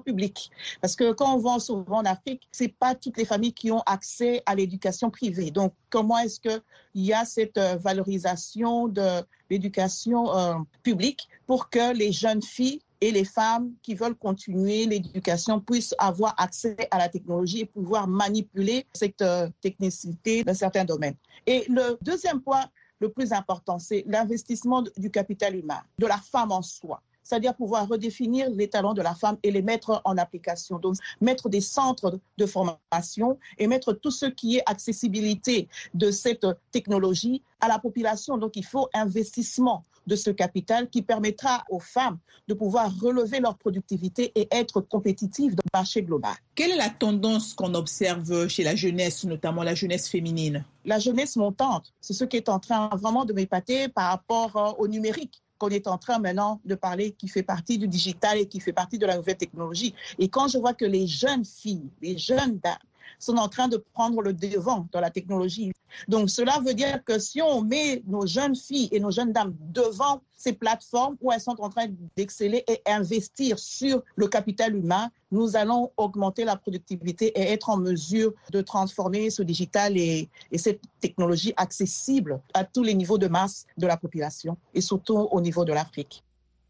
Parce 0.80 0.96
que 0.96 1.12
quand 1.12 1.34
on 1.34 1.38
va 1.38 1.58
souvent 1.58 1.98
en 1.98 2.04
Afrique, 2.04 2.48
c'est 2.52 2.68
pas 2.68 2.94
toutes 2.94 3.16
les 3.16 3.24
familles 3.24 3.52
qui 3.52 3.70
ont 3.70 3.82
accès 3.86 4.42
à 4.46 4.54
l'éducation 4.54 5.10
privée. 5.10 5.50
Donc, 5.50 5.74
comment 5.90 6.18
est-ce 6.18 6.40
qu'il 6.40 6.60
y 6.94 7.12
a 7.12 7.24
cette 7.24 7.58
euh, 7.58 7.76
valorisation 7.76 8.88
de 8.88 9.22
l'éducation 9.50 10.36
euh, 10.36 10.54
publique 10.82 11.28
pour 11.46 11.70
que 11.70 11.94
les 11.94 12.12
jeunes 12.12 12.42
filles 12.42 12.80
et 13.00 13.10
les 13.10 13.24
femmes 13.24 13.72
qui 13.82 13.94
veulent 13.94 14.14
continuer 14.14 14.86
l'éducation 14.86 15.60
puissent 15.60 15.94
avoir 15.98 16.34
accès 16.38 16.76
à 16.90 16.98
la 16.98 17.08
technologie 17.08 17.60
et 17.60 17.66
pouvoir 17.66 18.08
manipuler 18.08 18.86
cette 18.94 19.22
euh, 19.22 19.48
technicité 19.60 20.44
dans 20.44 20.54
certains 20.54 20.84
domaines? 20.84 21.16
Et 21.46 21.64
le 21.68 21.98
deuxième 22.02 22.40
point, 22.40 22.64
le 23.00 23.10
plus 23.10 23.32
important, 23.32 23.78
c'est 23.78 24.04
l'investissement 24.06 24.82
du 24.96 25.10
capital 25.10 25.56
humain, 25.56 25.82
de 25.98 26.06
la 26.06 26.16
femme 26.16 26.52
en 26.52 26.62
soi 26.62 27.02
c'est-à-dire 27.24 27.54
pouvoir 27.54 27.88
redéfinir 27.88 28.48
les 28.50 28.68
talents 28.68 28.94
de 28.94 29.02
la 29.02 29.14
femme 29.14 29.38
et 29.42 29.50
les 29.50 29.62
mettre 29.62 30.00
en 30.04 30.16
application. 30.18 30.78
Donc, 30.78 30.96
mettre 31.20 31.48
des 31.48 31.60
centres 31.60 32.20
de 32.38 32.46
formation 32.46 33.38
et 33.58 33.66
mettre 33.66 33.92
tout 33.92 34.10
ce 34.10 34.26
qui 34.26 34.58
est 34.58 34.62
accessibilité 34.66 35.68
de 35.94 36.10
cette 36.10 36.46
technologie 36.70 37.42
à 37.60 37.68
la 37.68 37.78
population. 37.78 38.38
Donc, 38.38 38.56
il 38.56 38.64
faut 38.64 38.88
investissement 38.94 39.84
de 40.06 40.16
ce 40.16 40.30
capital 40.30 40.88
qui 40.88 41.02
permettra 41.02 41.64
aux 41.70 41.80
femmes 41.80 42.18
de 42.48 42.54
pouvoir 42.54 42.92
relever 43.00 43.40
leur 43.40 43.56
productivité 43.56 44.32
et 44.34 44.48
être 44.50 44.80
compétitives 44.80 45.54
dans 45.54 45.62
le 45.64 45.78
marché 45.78 46.02
global. 46.02 46.34
Quelle 46.54 46.72
est 46.72 46.76
la 46.76 46.90
tendance 46.90 47.54
qu'on 47.54 47.74
observe 47.74 48.48
chez 48.48 48.64
la 48.64 48.76
jeunesse, 48.76 49.24
notamment 49.24 49.62
la 49.62 49.74
jeunesse 49.74 50.08
féminine? 50.08 50.64
La 50.84 50.98
jeunesse 50.98 51.36
montante, 51.36 51.94
c'est 52.00 52.12
ce 52.12 52.24
qui 52.24 52.36
est 52.36 52.48
en 52.48 52.58
train 52.58 52.88
vraiment 52.96 53.24
de 53.24 53.32
m'épater 53.32 53.88
par 53.88 54.10
rapport 54.10 54.56
euh, 54.56 54.82
au 54.82 54.88
numérique 54.88 55.43
qu'on 55.58 55.68
est 55.68 55.86
en 55.86 55.98
train 55.98 56.18
maintenant 56.18 56.60
de 56.64 56.74
parler, 56.74 57.12
qui 57.12 57.28
fait 57.28 57.42
partie 57.42 57.78
du 57.78 57.88
digital 57.88 58.38
et 58.38 58.46
qui 58.46 58.60
fait 58.60 58.72
partie 58.72 58.98
de 58.98 59.06
la 59.06 59.16
nouvelle 59.16 59.36
technologie. 59.36 59.94
Et 60.18 60.28
quand 60.28 60.48
je 60.48 60.58
vois 60.58 60.74
que 60.74 60.84
les 60.84 61.06
jeunes 61.06 61.44
filles, 61.44 61.90
les 62.02 62.18
jeunes 62.18 62.58
dames 62.58 62.76
sont 63.18 63.36
en 63.36 63.48
train 63.48 63.68
de 63.68 63.76
prendre 63.76 64.22
le 64.22 64.32
devant 64.32 64.86
dans 64.92 65.00
la 65.00 65.10
technologie. 65.10 65.72
Donc 66.08 66.30
cela 66.30 66.60
veut 66.64 66.74
dire 66.74 67.02
que 67.04 67.18
si 67.18 67.40
on 67.40 67.62
met 67.62 68.02
nos 68.06 68.26
jeunes 68.26 68.56
filles 68.56 68.88
et 68.92 69.00
nos 69.00 69.10
jeunes 69.10 69.32
dames 69.32 69.54
devant 69.72 70.22
ces 70.36 70.52
plateformes 70.52 71.16
où 71.20 71.32
elles 71.32 71.40
sont 71.40 71.58
en 71.60 71.70
train 71.70 71.86
d'exceller 72.16 72.64
et 72.68 72.80
investir 72.86 73.58
sur 73.58 74.02
le 74.16 74.28
capital 74.28 74.74
humain, 74.76 75.10
nous 75.30 75.56
allons 75.56 75.90
augmenter 75.96 76.44
la 76.44 76.56
productivité 76.56 77.26
et 77.38 77.52
être 77.52 77.70
en 77.70 77.78
mesure 77.78 78.32
de 78.50 78.60
transformer 78.60 79.30
ce 79.30 79.42
digital 79.42 79.96
et, 79.96 80.28
et 80.52 80.58
cette 80.58 80.80
technologie 81.00 81.54
accessible 81.56 82.40
à 82.52 82.64
tous 82.64 82.82
les 82.82 82.94
niveaux 82.94 83.18
de 83.18 83.28
masse 83.28 83.66
de 83.78 83.86
la 83.86 83.96
population 83.96 84.56
et 84.74 84.80
surtout 84.80 85.16
au 85.16 85.40
niveau 85.40 85.64
de 85.64 85.72
l'Afrique. 85.72 86.22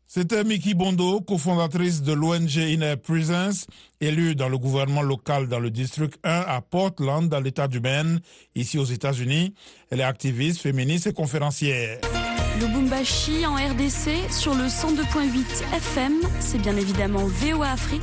C'était 0.06 0.44
Miki 0.44 0.74
Bondo, 0.74 1.20
cofondatrice 1.20 2.02
de 2.02 2.12
l'ONG 2.12 2.54
Inner 2.56 2.96
Presence, 2.96 3.66
élue 4.00 4.34
dans 4.34 4.48
le 4.48 4.58
gouvernement 4.58 5.02
local 5.02 5.48
dans 5.48 5.58
le 5.58 5.70
district 5.70 6.18
1 6.22 6.44
à 6.46 6.60
Portland, 6.60 7.28
dans 7.28 7.40
l'État 7.40 7.68
du 7.68 7.80
Maine, 7.80 8.20
ici 8.54 8.78
aux 8.78 8.84
États-Unis. 8.84 9.54
Elle 9.90 10.00
est 10.00 10.04
activiste, 10.04 10.60
féministe 10.60 11.06
et 11.06 11.12
conférencière. 11.12 11.98
Lubumbashi 12.60 13.44
en 13.46 13.54
RDC 13.54 14.30
sur 14.30 14.54
le 14.54 14.64
102.8 14.64 15.74
FM, 15.74 16.12
c'est 16.38 16.58
bien 16.58 16.76
évidemment 16.76 17.26
VOA 17.26 17.70
Afrique, 17.70 18.02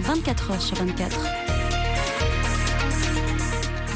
24 0.00 0.50
heures 0.50 0.62
sur 0.62 0.76
24. 0.76 1.45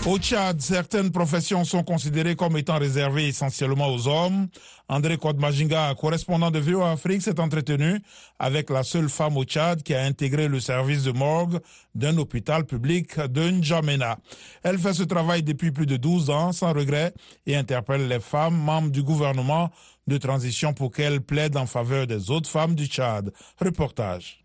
Au 0.07 0.19
Tchad, 0.19 0.61
certaines 0.63 1.11
professions 1.13 1.63
sont 1.65 1.83
considérées 1.83 2.35
comme 2.35 2.57
étant 2.57 2.79
réservées 2.79 3.29
essentiellement 3.29 3.89
aux 3.89 4.09
hommes. 4.09 4.49
André 4.89 5.19
Kodmajinga, 5.19 5.95
correspondant 5.95 6.51
de 6.51 6.59
VOA 6.59 6.93
Afrique, 6.93 7.21
s'est 7.21 7.39
entretenu 7.39 8.01
avec 8.39 8.71
la 8.71 8.83
seule 8.83 9.11
femme 9.11 9.37
au 9.37 9.45
Tchad 9.45 9.83
qui 9.83 9.95
a 9.95 10.03
intégré 10.03 10.49
le 10.49 10.59
service 10.59 11.05
de 11.05 11.13
morgue 11.13 11.61
d'un 11.95 12.17
hôpital 12.17 12.65
public 12.65 13.21
de 13.21 13.51
N'Djamena. 13.51 14.17
Elle 14.63 14.79
fait 14.79 14.95
ce 14.95 15.03
travail 15.03 15.43
depuis 15.43 15.71
plus 15.71 15.87
de 15.87 15.99
12 15.99 16.31
ans 16.31 16.53
sans 16.53 16.73
regret 16.73 17.13
et 17.47 17.55
interpelle 17.55 18.09
les 18.09 18.21
femmes 18.21 18.57
membres 18.57 18.91
du 18.91 19.03
gouvernement 19.03 19.71
de 20.07 20.17
transition 20.17 20.73
pour 20.73 20.93
qu'elles 20.93 21.21
plaident 21.21 21.59
en 21.59 21.67
faveur 21.67 22.07
des 22.07 22.31
autres 22.31 22.49
femmes 22.49 22.75
du 22.75 22.87
Tchad. 22.87 23.33
Reportage. 23.61 24.39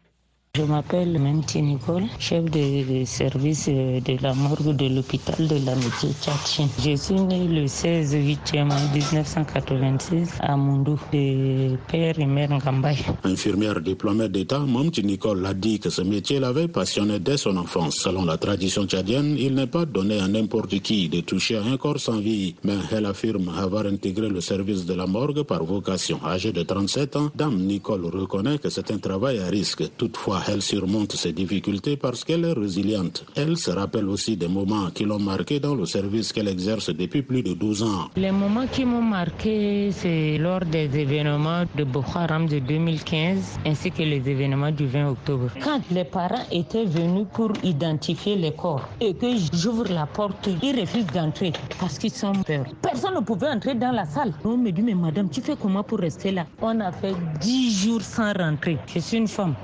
Je 0.55 0.63
m'appelle 0.63 1.19
Menti 1.19 1.61
Nicole, 1.61 2.05
chef 2.17 2.45
de, 2.45 3.03
service 3.03 3.67
de 3.67 4.21
la 4.23 4.33
morgue 4.33 4.73
de 4.73 4.87
l'hôpital 4.87 5.49
de 5.49 5.55
l'amitié 5.65 6.11
Tchatchine. 6.21 6.69
Je 6.79 6.95
suis 6.95 7.15
née 7.15 7.45
le 7.45 7.67
16 7.67 8.13
8 8.13 8.53
1986 8.93 10.37
à 10.39 10.55
Mundou, 10.55 10.97
de 11.11 11.75
père 11.91 12.17
et 12.17 12.25
mère 12.25 12.51
Ngambay. 12.51 12.95
Infirmière 13.25 13.81
diplômée 13.81 14.29
d'État, 14.29 14.59
Menti 14.59 15.03
Nicole 15.03 15.45
a 15.45 15.53
dit 15.53 15.77
que 15.77 15.89
ce 15.89 16.03
métier 16.03 16.39
l'avait 16.39 16.69
passionné 16.69 17.19
dès 17.19 17.35
son 17.35 17.57
enfance. 17.57 17.95
Selon 17.95 18.23
la 18.23 18.37
tradition 18.37 18.85
tchadienne, 18.85 19.35
il 19.37 19.55
n'est 19.55 19.67
pas 19.67 19.83
donné 19.85 20.21
à 20.21 20.29
n'importe 20.29 20.79
qui 20.79 21.09
de 21.09 21.19
toucher 21.19 21.57
un 21.57 21.75
corps 21.75 21.99
sans 21.99 22.19
vie, 22.19 22.55
mais 22.63 22.77
elle 22.93 23.07
affirme 23.07 23.49
avoir 23.49 23.87
intégré 23.87 24.29
le 24.29 24.39
service 24.39 24.85
de 24.85 24.93
la 24.93 25.05
morgue 25.05 25.43
par 25.43 25.65
vocation. 25.65 26.17
Âgée 26.25 26.53
de 26.53 26.63
37 26.63 27.15
ans, 27.17 27.29
Dame 27.35 27.57
Nicole 27.57 28.05
reconnaît 28.05 28.57
que 28.57 28.69
c'est 28.69 28.89
un 28.91 28.99
travail 28.99 29.39
à 29.39 29.47
risque. 29.47 29.83
Toutefois, 29.97 30.44
elle 30.47 30.61
surmonte 30.61 31.13
ses 31.13 31.33
difficultés 31.33 31.97
parce 31.97 32.23
qu'elle 32.23 32.45
est 32.45 32.53
résiliente. 32.53 33.25
Elle 33.35 33.57
se 33.57 33.71
rappelle 33.71 34.07
aussi 34.09 34.37
des 34.37 34.47
moments 34.47 34.89
qui 34.93 35.03
l'ont 35.05 35.19
marqué 35.19 35.59
dans 35.59 35.75
le 35.75 35.85
service 35.85 36.31
qu'elle 36.33 36.47
exerce 36.47 36.89
depuis 36.89 37.21
plus 37.21 37.43
de 37.43 37.53
12 37.53 37.83
ans. 37.83 38.09
Les 38.15 38.31
moments 38.31 38.67
qui 38.67 38.85
m'ont 38.85 39.01
marqué, 39.01 39.89
c'est 39.91 40.37
lors 40.37 40.61
des 40.61 40.89
événements 40.97 41.63
de 41.75 41.83
Boko 41.83 42.11
Haram 42.15 42.47
de 42.47 42.59
2015 42.59 43.59
ainsi 43.65 43.91
que 43.91 44.03
les 44.03 44.27
événements 44.29 44.71
du 44.71 44.85
20 44.85 45.09
octobre. 45.09 45.49
Quand 45.63 45.81
les 45.91 46.03
parents 46.03 46.45
étaient 46.51 46.85
venus 46.85 47.25
pour 47.33 47.51
identifier 47.63 48.35
les 48.35 48.51
corps 48.51 48.87
et 49.01 49.13
que 49.13 49.27
j'ouvre 49.53 49.87
la 49.91 50.05
porte, 50.05 50.49
ils 50.61 50.79
refusent 50.79 51.07
d'entrer 51.07 51.53
parce 51.79 51.97
qu'ils 51.97 52.11
sont 52.11 52.33
peur. 52.43 52.65
Personne 52.81 53.15
ne 53.15 53.19
pouvait 53.21 53.49
entrer 53.49 53.75
dans 53.75 53.91
la 53.91 54.05
salle. 54.05 54.33
On 54.43 54.57
me 54.57 54.71
dit, 54.71 54.81
mais 54.81 54.93
madame, 54.93 55.29
tu 55.29 55.41
fais 55.41 55.55
comment 55.59 55.83
pour 55.83 55.99
rester 55.99 56.31
là? 56.31 56.45
On 56.61 56.79
a 56.79 56.91
fait 56.91 57.15
10 57.41 57.83
jours 57.83 58.01
sans 58.01 58.33
rentrer. 58.33 58.77
Je 58.87 58.99
suis 58.99 59.17
une 59.17 59.27
femme, 59.27 59.55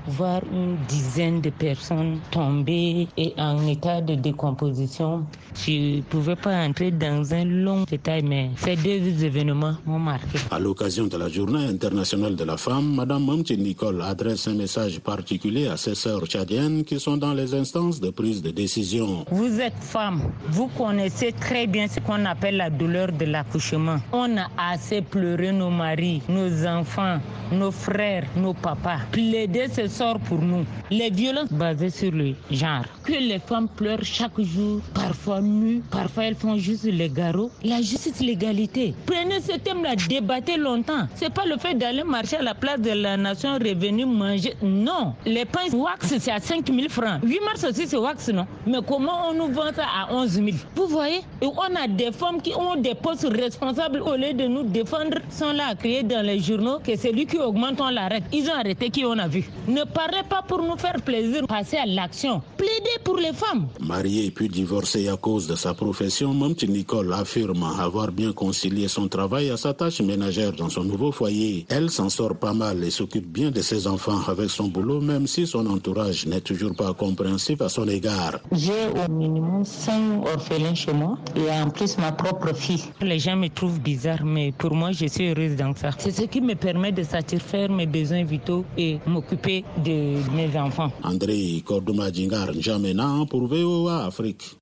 dizaines 0.87 1.41
de 1.41 1.49
personnes 1.49 2.19
tombées 2.31 3.07
et 3.17 3.33
en 3.37 3.65
état 3.67 4.01
de 4.01 4.15
décomposition. 4.15 5.25
Je 5.55 5.97
ne 5.97 6.01
pouvais 6.01 6.35
pas 6.35 6.63
entrer 6.65 6.91
dans 6.91 7.33
un 7.33 7.45
long 7.45 7.83
détail, 7.83 8.23
mais 8.23 8.51
ces 8.57 8.75
deux 8.75 9.23
événements 9.23 9.75
m'ont 9.85 9.99
marqué. 9.99 10.39
À 10.49 10.59
l'occasion 10.59 11.07
de 11.07 11.17
la 11.17 11.29
Journée 11.29 11.65
internationale 11.65 12.35
de 12.35 12.43
la 12.43 12.57
femme, 12.57 12.95
Madame 12.95 13.25
Mamti 13.25 13.57
Nicole 13.57 14.01
adresse 14.01 14.47
un 14.47 14.53
message 14.55 14.99
particulier 14.99 15.67
à 15.67 15.77
ses 15.77 15.95
sœurs 15.95 16.25
tchadiennes 16.25 16.83
qui 16.83 16.99
sont 16.99 17.17
dans 17.17 17.33
les 17.33 17.53
instances 17.53 17.99
de 17.99 18.09
prise 18.09 18.41
de 18.41 18.51
décision. 18.51 19.25
Vous 19.31 19.59
êtes 19.59 19.73
femme, 19.79 20.21
vous 20.49 20.67
connaissez 20.77 21.31
très 21.33 21.67
bien 21.67 21.87
ce 21.87 21.99
qu'on 21.99 22.25
appelle 22.25 22.57
la 22.57 22.69
douleur 22.69 23.11
de 23.11 23.25
l'accouchement. 23.25 23.97
On 24.11 24.37
a 24.37 24.47
assez 24.57 25.01
pleuré 25.01 25.51
nos 25.51 25.69
maris, 25.69 26.21
nos 26.29 26.65
enfants, 26.65 27.19
nos 27.51 27.71
frères, 27.71 28.25
nos 28.35 28.53
papas. 28.53 28.99
Plaider 29.11 29.67
ce 29.73 29.87
sort 29.87 30.19
pour 30.19 30.39
nous 30.41 30.60
les 30.89 31.09
violences 31.09 31.51
basées 31.51 31.89
sur 31.89 32.11
le 32.11 32.33
genre, 32.49 32.85
que 33.03 33.13
les 33.13 33.39
femmes 33.39 33.67
pleurent 33.67 34.03
chaque 34.03 34.39
jour, 34.41 34.81
parfois 34.93 35.41
nues, 35.41 35.81
parfois 35.91 36.25
elles 36.25 36.35
font 36.35 36.57
juste 36.57 36.85
les 36.85 37.09
garrots. 37.09 37.51
La 37.63 37.77
justice, 37.77 38.19
l'égalité. 38.19 38.93
Prenez 39.05 39.39
ce 39.41 39.57
thème-là, 39.57 39.95
débattez 40.07 40.57
longtemps. 40.57 41.07
C'est 41.15 41.33
pas 41.33 41.45
le 41.45 41.57
fait 41.57 41.73
d'aller 41.75 42.03
marcher 42.03 42.37
à 42.37 42.41
la 42.41 42.53
place 42.53 42.79
de 42.79 42.91
la 42.91 43.17
nation 43.17 43.53
revenue 43.53 44.05
manger. 44.05 44.53
Non. 44.61 45.13
Les 45.25 45.45
pains 45.45 45.69
wax, 45.73 46.07
c'est 46.19 46.31
à 46.31 46.39
5 46.39 46.67
000 46.67 46.89
francs. 46.89 47.19
8 47.23 47.39
mars 47.45 47.63
aussi, 47.69 47.87
c'est 47.87 47.97
wax, 47.97 48.29
non? 48.29 48.45
Mais 48.65 48.79
comment 48.87 49.29
on 49.29 49.33
nous 49.33 49.53
vend 49.53 49.71
ça 49.75 49.85
à 49.85 50.13
11 50.13 50.29
000 50.31 50.47
Vous 50.75 50.87
voyez? 50.87 51.21
Et 51.41 51.45
on 51.45 51.75
a 51.75 51.87
des 51.87 52.11
femmes 52.11 52.41
qui 52.41 52.53
ont 52.55 52.75
des 52.75 52.95
postes 52.95 53.27
responsables 53.29 54.01
au 54.01 54.15
lieu 54.15 54.33
de 54.33 54.45
nous 54.47 54.63
défendre, 54.63 55.17
sont 55.29 55.51
là 55.51 55.67
à 55.69 55.75
crier 55.75 56.03
dans 56.03 56.25
les 56.25 56.39
journaux 56.39 56.79
que 56.79 56.95
c'est 56.95 57.11
lui 57.11 57.25
qui 57.25 57.37
augmente, 57.37 57.79
on 57.79 57.89
l'arrête. 57.89 58.23
Ils 58.31 58.49
ont 58.49 58.53
arrêté 58.53 58.89
qui 58.89 59.05
on 59.05 59.17
a 59.17 59.27
vu. 59.27 59.49
Ne 59.67 59.83
parlez 59.83 60.23
pas 60.29 60.41
pour 60.51 60.61
nous 60.61 60.75
faire 60.75 61.01
plaisir, 61.01 61.47
passer 61.47 61.77
à 61.77 61.85
l'action. 61.85 62.41
Plaider 62.57 62.97
pour 63.05 63.15
les 63.15 63.31
femmes. 63.31 63.67
Mariée 63.79 64.31
puis 64.31 64.49
divorcée 64.49 65.07
à 65.07 65.15
cause 65.15 65.47
de 65.47 65.55
sa 65.55 65.73
profession, 65.73 66.33
Mamti 66.33 66.67
Nicole 66.67 67.13
affirme 67.13 67.63
avoir 67.79 68.11
bien 68.11 68.33
concilié 68.33 68.89
son 68.89 69.07
travail 69.07 69.49
à 69.49 69.55
sa 69.55 69.73
tâche 69.73 70.01
ménagère 70.01 70.51
dans 70.51 70.67
son 70.67 70.83
nouveau 70.83 71.13
foyer. 71.13 71.65
Elle 71.69 71.89
s'en 71.89 72.09
sort 72.09 72.35
pas 72.35 72.53
mal 72.53 72.83
et 72.83 72.91
s'occupe 72.91 73.31
bien 73.31 73.49
de 73.49 73.61
ses 73.61 73.87
enfants 73.87 74.19
avec 74.27 74.49
son 74.49 74.67
boulot, 74.67 74.99
même 74.99 75.25
si 75.25 75.47
son 75.47 75.65
entourage 75.67 76.25
n'est 76.25 76.41
toujours 76.41 76.75
pas 76.75 76.93
compréhensif 76.93 77.61
à 77.61 77.69
son 77.69 77.87
égard. 77.87 78.39
J'ai 78.51 78.87
au 78.93 79.09
minimum 79.09 79.63
5 79.63 80.25
orphelins 80.35 80.75
chez 80.75 80.91
moi 80.91 81.17
et 81.33 81.49
en 81.49 81.69
plus 81.69 81.97
ma 81.97 82.11
propre 82.11 82.53
fille. 82.53 82.83
Les 82.99 83.19
gens 83.19 83.37
me 83.37 83.47
trouvent 83.47 83.79
bizarre, 83.79 84.25
mais 84.25 84.51
pour 84.51 84.75
moi, 84.75 84.91
je 84.91 85.05
suis 85.05 85.29
heureuse 85.29 85.55
dans 85.55 85.73
ça. 85.73 85.91
C'est 85.97 86.11
ce 86.11 86.23
qui 86.23 86.41
me 86.41 86.55
permet 86.55 86.91
de 86.91 87.03
satisfaire 87.03 87.69
mes 87.71 87.85
besoins 87.85 88.25
vitaux 88.25 88.65
et 88.77 88.99
m'occuper 89.07 89.63
de 89.77 90.17
mes 90.31 90.55
enfants. 90.57 90.91
André 91.03 91.61
Kordouma 91.65 92.11
Djingar 92.11 92.53
Jamena 92.59 93.25
pour 93.29 93.47
VOA 93.47 94.05
Afrique. 94.05 94.57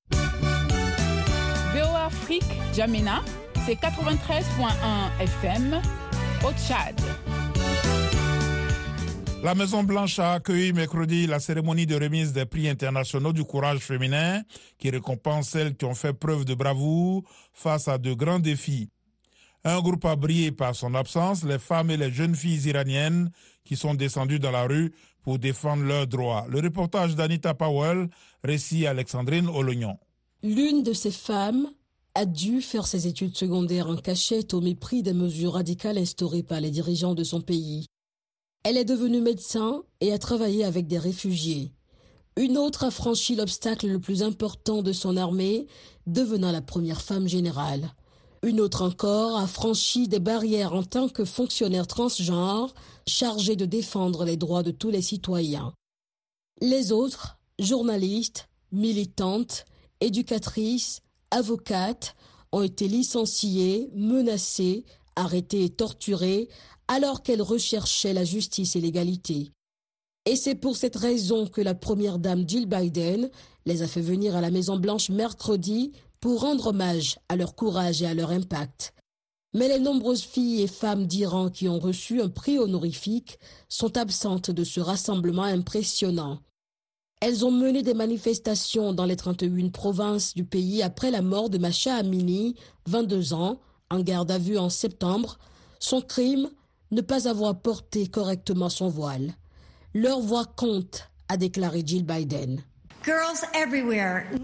VOA 1.74 2.06
Afrique, 2.06 2.44
Jamena, 2.76 3.22
c'est 3.66 3.76
93.1 3.80 5.22
FM 5.22 5.82
au 6.46 6.52
Tchad. 6.54 6.96
La 9.42 9.56
Maison 9.56 9.84
Blanche 9.84 10.20
a 10.20 10.34
accueilli 10.34 10.74
mercredi 10.74 11.26
la 11.26 11.40
cérémonie 11.40 11.86
de 11.86 11.96
remise 11.96 12.34
des 12.34 12.46
prix 12.46 12.68
internationaux 12.68 13.32
du 13.32 13.46
courage 13.46 13.80
féminin 13.80 14.42
qui 14.78 14.90
récompense 14.90 15.50
celles 15.50 15.78
qui 15.78 15.86
ont 15.86 15.96
fait 15.96 16.12
preuve 16.14 16.44
de 16.44 16.54
bravoure 16.56 17.24
face 17.54 17.88
à 17.88 17.98
de 17.98 18.14
grands 18.14 18.40
défis. 18.40 18.90
Un 19.64 19.80
groupe 19.82 20.06
a 20.06 20.16
brillé 20.16 20.52
par 20.52 20.76
son 20.76 20.94
absence, 20.94 21.44
les 21.44 21.60
femmes 21.60 21.92
et 21.92 21.98
les 21.98 22.12
jeunes 22.12 22.36
filles 22.36 22.68
iraniennes 22.68 23.30
qui 23.64 23.76
sont 23.76 23.94
descendues 23.94 24.40
dans 24.40 24.52
la 24.52 24.64
rue 24.64 24.94
pour 25.24 25.40
défendre 25.40 25.84
leurs 25.84 26.08
droits. 26.08 26.46
Le 26.50 26.60
reportage 26.60 27.16
d'Anita 27.16 27.54
Powell, 27.54 28.10
récit 28.44 28.88
Alexandrine 28.88 29.48
Olognon. 29.48 29.98
L'une 30.44 30.84
de 30.84 30.94
ces 30.94 31.12
femmes 31.12 31.68
a 32.16 32.26
dû 32.26 32.62
faire 32.62 32.88
ses 32.88 33.08
études 33.08 33.36
secondaires 33.36 33.90
en 33.90 33.96
cachette 33.96 34.54
au 34.54 34.62
mépris 34.62 35.04
des 35.04 35.14
mesures 35.14 35.54
radicales 35.54 35.98
instaurées 35.98 36.44
par 36.44 36.60
les 36.60 36.72
dirigeants 36.72 37.16
de 37.16 37.24
son 37.24 37.42
pays. 37.42 37.86
Elle 38.64 38.78
est 38.78 38.86
devenue 38.86 39.22
médecin 39.22 39.84
et 40.02 40.12
a 40.12 40.18
travaillé 40.18 40.66
avec 40.66 40.88
des 40.88 40.98
réfugiés. 40.98 41.72
Une 42.36 42.58
autre 42.58 42.86
a 42.86 42.92
franchi 42.92 43.36
l'obstacle 43.36 43.88
le 43.88 44.00
plus 44.00 44.24
important 44.24 44.82
de 44.82 44.94
son 44.94 45.18
armée, 45.18 45.68
devenant 46.08 46.52
la 46.52 46.62
première 46.62 47.02
femme 47.02 47.28
générale. 47.28 47.90
Une 48.42 48.62
autre 48.62 48.84
encore 48.84 49.38
a 49.38 49.48
franchi 49.48 50.08
des 50.08 50.20
barrières 50.20 50.74
en 50.74 50.84
tant 50.84 51.10
que 51.10 51.26
fonctionnaire 51.26 51.88
transgenre 51.88 52.74
chargé 53.06 53.56
de 53.56 53.66
défendre 53.66 54.24
les 54.24 54.38
droits 54.38 54.64
de 54.64 54.72
tous 54.72 54.90
les 54.90 55.02
citoyens. 55.02 55.74
Les 56.62 56.92
autres, 56.92 57.38
journalistes, 57.60 58.48
militantes, 58.72 59.66
éducatrices, 60.00 61.02
avocates, 61.32 62.16
ont 62.52 62.64
été 62.64 62.88
licenciées, 62.88 63.90
menacées, 63.94 64.86
arrêtées 65.16 65.66
et 65.66 65.70
torturées 65.70 66.48
alors 66.88 67.24
qu'elles 67.24 67.42
recherchaient 67.42 68.14
la 68.14 68.24
justice 68.24 68.76
et 68.76 68.82
l'égalité. 68.82 69.52
Et 70.26 70.36
c'est 70.36 70.56
pour 70.56 70.78
cette 70.78 70.96
raison 70.96 71.48
que 71.48 71.62
la 71.62 71.76
première 71.76 72.20
dame 72.20 72.48
Jill 72.48 72.68
Biden 72.68 73.30
les 73.66 73.82
a 73.82 73.88
fait 73.88 74.02
venir 74.02 74.36
à 74.36 74.42
la 74.42 74.52
Maison 74.52 74.78
Blanche 74.78 75.10
mercredi 75.10 75.92
pour 76.20 76.42
rendre 76.42 76.68
hommage 76.68 77.18
à 77.30 77.36
leur 77.36 77.56
courage 77.56 78.02
et 78.02 78.08
à 78.08 78.14
leur 78.14 78.32
impact. 78.32 78.94
Mais 79.54 79.68
les 79.68 79.80
nombreuses 79.80 80.24
filles 80.24 80.62
et 80.62 80.68
femmes 80.68 81.08
d'Iran 81.08 81.50
qui 81.50 81.68
ont 81.68 81.80
reçu 81.80 82.22
un 82.22 82.30
prix 82.30 82.60
honorifique 82.60 83.40
sont 83.68 83.98
absentes 83.98 84.52
de 84.52 84.64
ce 84.64 84.80
rassemblement 84.80 85.44
impressionnant. 85.44 86.40
Elles 87.22 87.46
ont 87.46 87.52
mené 87.52 87.82
des 87.82 87.94
manifestations 87.94 88.94
dans 88.94 89.06
les 89.06 89.16
31 89.16 89.70
provinces 89.70 90.34
du 90.34 90.46
pays 90.46 90.84
après 90.84 91.12
la 91.12 91.22
mort 91.22 91.50
de 91.50 91.58
Macha 91.58 91.96
Amini, 91.96 92.56
22 92.88 93.34
ans, 93.34 93.60
en 93.90 94.00
garde 94.02 94.32
à 94.32 94.38
vue 94.38 94.58
en 94.58 94.70
septembre. 94.70 95.38
Son 95.80 96.02
crime 96.02 96.50
ne 96.92 97.02
pas 97.02 97.28
avoir 97.28 97.60
porté 97.60 98.08
correctement 98.08 98.70
son 98.70 98.88
voile. 98.88 99.34
Leur 99.94 100.20
voix 100.20 100.46
compte, 100.46 101.10
a 101.28 101.38
déclaré 101.38 101.84
Jill 101.86 102.06
Biden. 102.06 102.64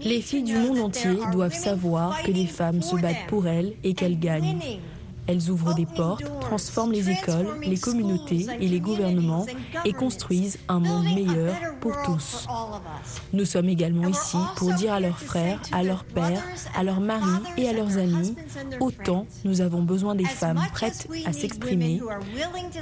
Les 0.02 0.20
filles 0.20 0.42
du 0.42 0.56
monde 0.56 0.78
entier 0.80 1.18
doivent 1.32 1.54
savoir 1.54 2.22
que 2.22 2.30
les 2.30 2.46
femmes 2.46 2.82
se 2.82 2.96
battent 2.96 3.26
pour 3.28 3.46
elles 3.46 3.74
et 3.84 3.94
qu'elles 3.94 4.18
gagnent. 4.18 4.60
Elles 5.26 5.50
ouvrent 5.50 5.74
des 5.74 5.86
portes, 5.86 6.24
transforment 6.40 6.92
les 6.92 7.10
écoles, 7.10 7.58
les 7.62 7.78
communautés 7.78 8.46
et 8.60 8.68
les 8.68 8.80
gouvernements 8.80 9.46
et 9.84 9.92
construisent 9.92 10.58
un 10.68 10.78
monde 10.78 11.04
meilleur 11.04 11.54
pour 11.80 12.00
tous. 12.02 12.46
Nous 13.32 13.44
sommes 13.44 13.68
également 13.68 14.08
ici 14.08 14.36
pour 14.56 14.72
dire 14.74 14.92
à 14.92 15.00
leurs 15.00 15.18
frères, 15.18 15.60
à 15.72 15.82
leurs 15.82 16.04
pères, 16.04 16.42
à 16.74 16.82
leurs 16.82 17.00
maris 17.00 17.42
et 17.56 17.68
à 17.68 17.72
leurs 17.72 17.98
amis, 17.98 18.34
autant 18.80 19.26
nous 19.44 19.60
avons 19.60 19.82
besoin 19.82 20.14
des 20.14 20.24
femmes 20.24 20.62
prêtes 20.72 21.08
à 21.24 21.32
s'exprimer, 21.32 22.00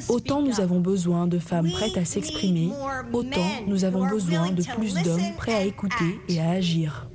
autant 0.08 0.42
nous 0.42 0.60
avons 0.60 0.80
besoin 0.80 1.26
de 1.26 1.38
femmes 1.38 1.70
prêtes 1.70 1.96
à 1.96 2.04
s'exprimer, 2.04 2.70
autant 3.12 3.48
nous 3.66 3.84
avons 3.84 4.06
besoin 4.06 4.50
de 4.50 4.62
plus 4.62 4.94
d'hommes 5.02 5.34
prêts 5.36 5.54
à 5.54 5.64
écouter 5.64 6.20
et 6.28 6.40
à 6.40 6.50
agir. 6.50 7.08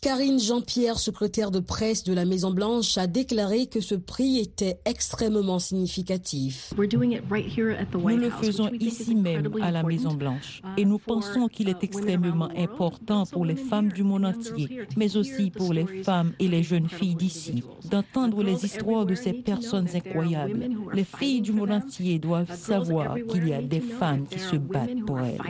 Karine 0.00 0.38
Jean-Pierre, 0.38 0.96
secrétaire 1.00 1.50
de 1.50 1.58
presse 1.58 2.04
de 2.04 2.12
la 2.12 2.24
Maison-Blanche, 2.24 2.96
a 2.98 3.08
déclaré 3.08 3.66
que 3.66 3.80
ce 3.80 3.96
prix 3.96 4.38
était 4.38 4.78
extrêmement 4.84 5.58
significatif. 5.58 6.72
Nous 6.76 8.16
le 8.16 8.30
faisons 8.30 8.70
ici 8.78 9.16
même 9.16 9.50
à 9.60 9.72
la 9.72 9.82
Maison-Blanche 9.82 10.62
et 10.76 10.84
nous 10.84 10.98
pensons 10.98 11.48
qu'il 11.48 11.68
est 11.68 11.82
extrêmement 11.82 12.48
important 12.56 13.26
pour 13.26 13.44
les 13.44 13.56
femmes 13.56 13.90
du 13.90 14.04
monde 14.04 14.24
entier, 14.24 14.82
mais 14.96 15.16
aussi 15.16 15.50
pour 15.50 15.72
les 15.72 15.86
femmes 16.04 16.32
et 16.38 16.46
les 16.46 16.62
jeunes 16.62 16.88
filles 16.88 17.16
d'ici, 17.16 17.64
d'entendre 17.90 18.44
les 18.44 18.64
histoires 18.64 19.04
de 19.04 19.16
ces 19.16 19.32
personnes 19.32 19.88
incroyables. 19.92 20.68
Les 20.94 21.04
filles 21.04 21.40
du 21.40 21.52
monde 21.52 21.72
entier 21.72 22.20
doivent 22.20 22.56
savoir 22.56 23.16
qu'il 23.28 23.48
y 23.48 23.52
a 23.52 23.62
des 23.62 23.80
femmes 23.80 24.28
qui 24.28 24.38
se 24.38 24.54
battent 24.54 25.04
pour 25.04 25.18
elles. 25.18 25.40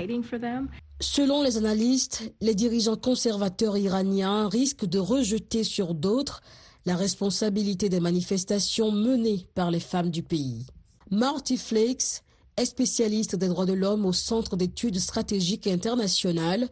Selon 1.01 1.43
les 1.43 1.57
analystes, 1.57 2.33
les 2.41 2.57
dirigeants 2.57 2.97
conservateurs 2.97 3.79
iraniens 3.79 4.49
risquent 4.49 4.87
de 4.87 4.99
rejeter 4.99 5.63
sur 5.63 5.95
d'autres 5.95 6.43
la 6.87 6.97
responsabilité 6.97 7.89
des 7.89 8.01
manifestations 8.01 8.91
menées 8.91 9.47
par 9.55 9.71
les 9.71 9.79
femmes 9.79 10.11
du 10.11 10.25
pays. 10.25 10.67
Marty 11.11 11.57
Flakes 11.57 12.23
est 12.57 12.65
spécialiste 12.65 13.37
des 13.37 13.47
droits 13.47 13.67
de 13.67 13.75
l'homme 13.75 14.07
au 14.07 14.13
Centre 14.13 14.57
d'études 14.57 14.99
stratégiques 14.99 15.69
internationales. 15.69 16.69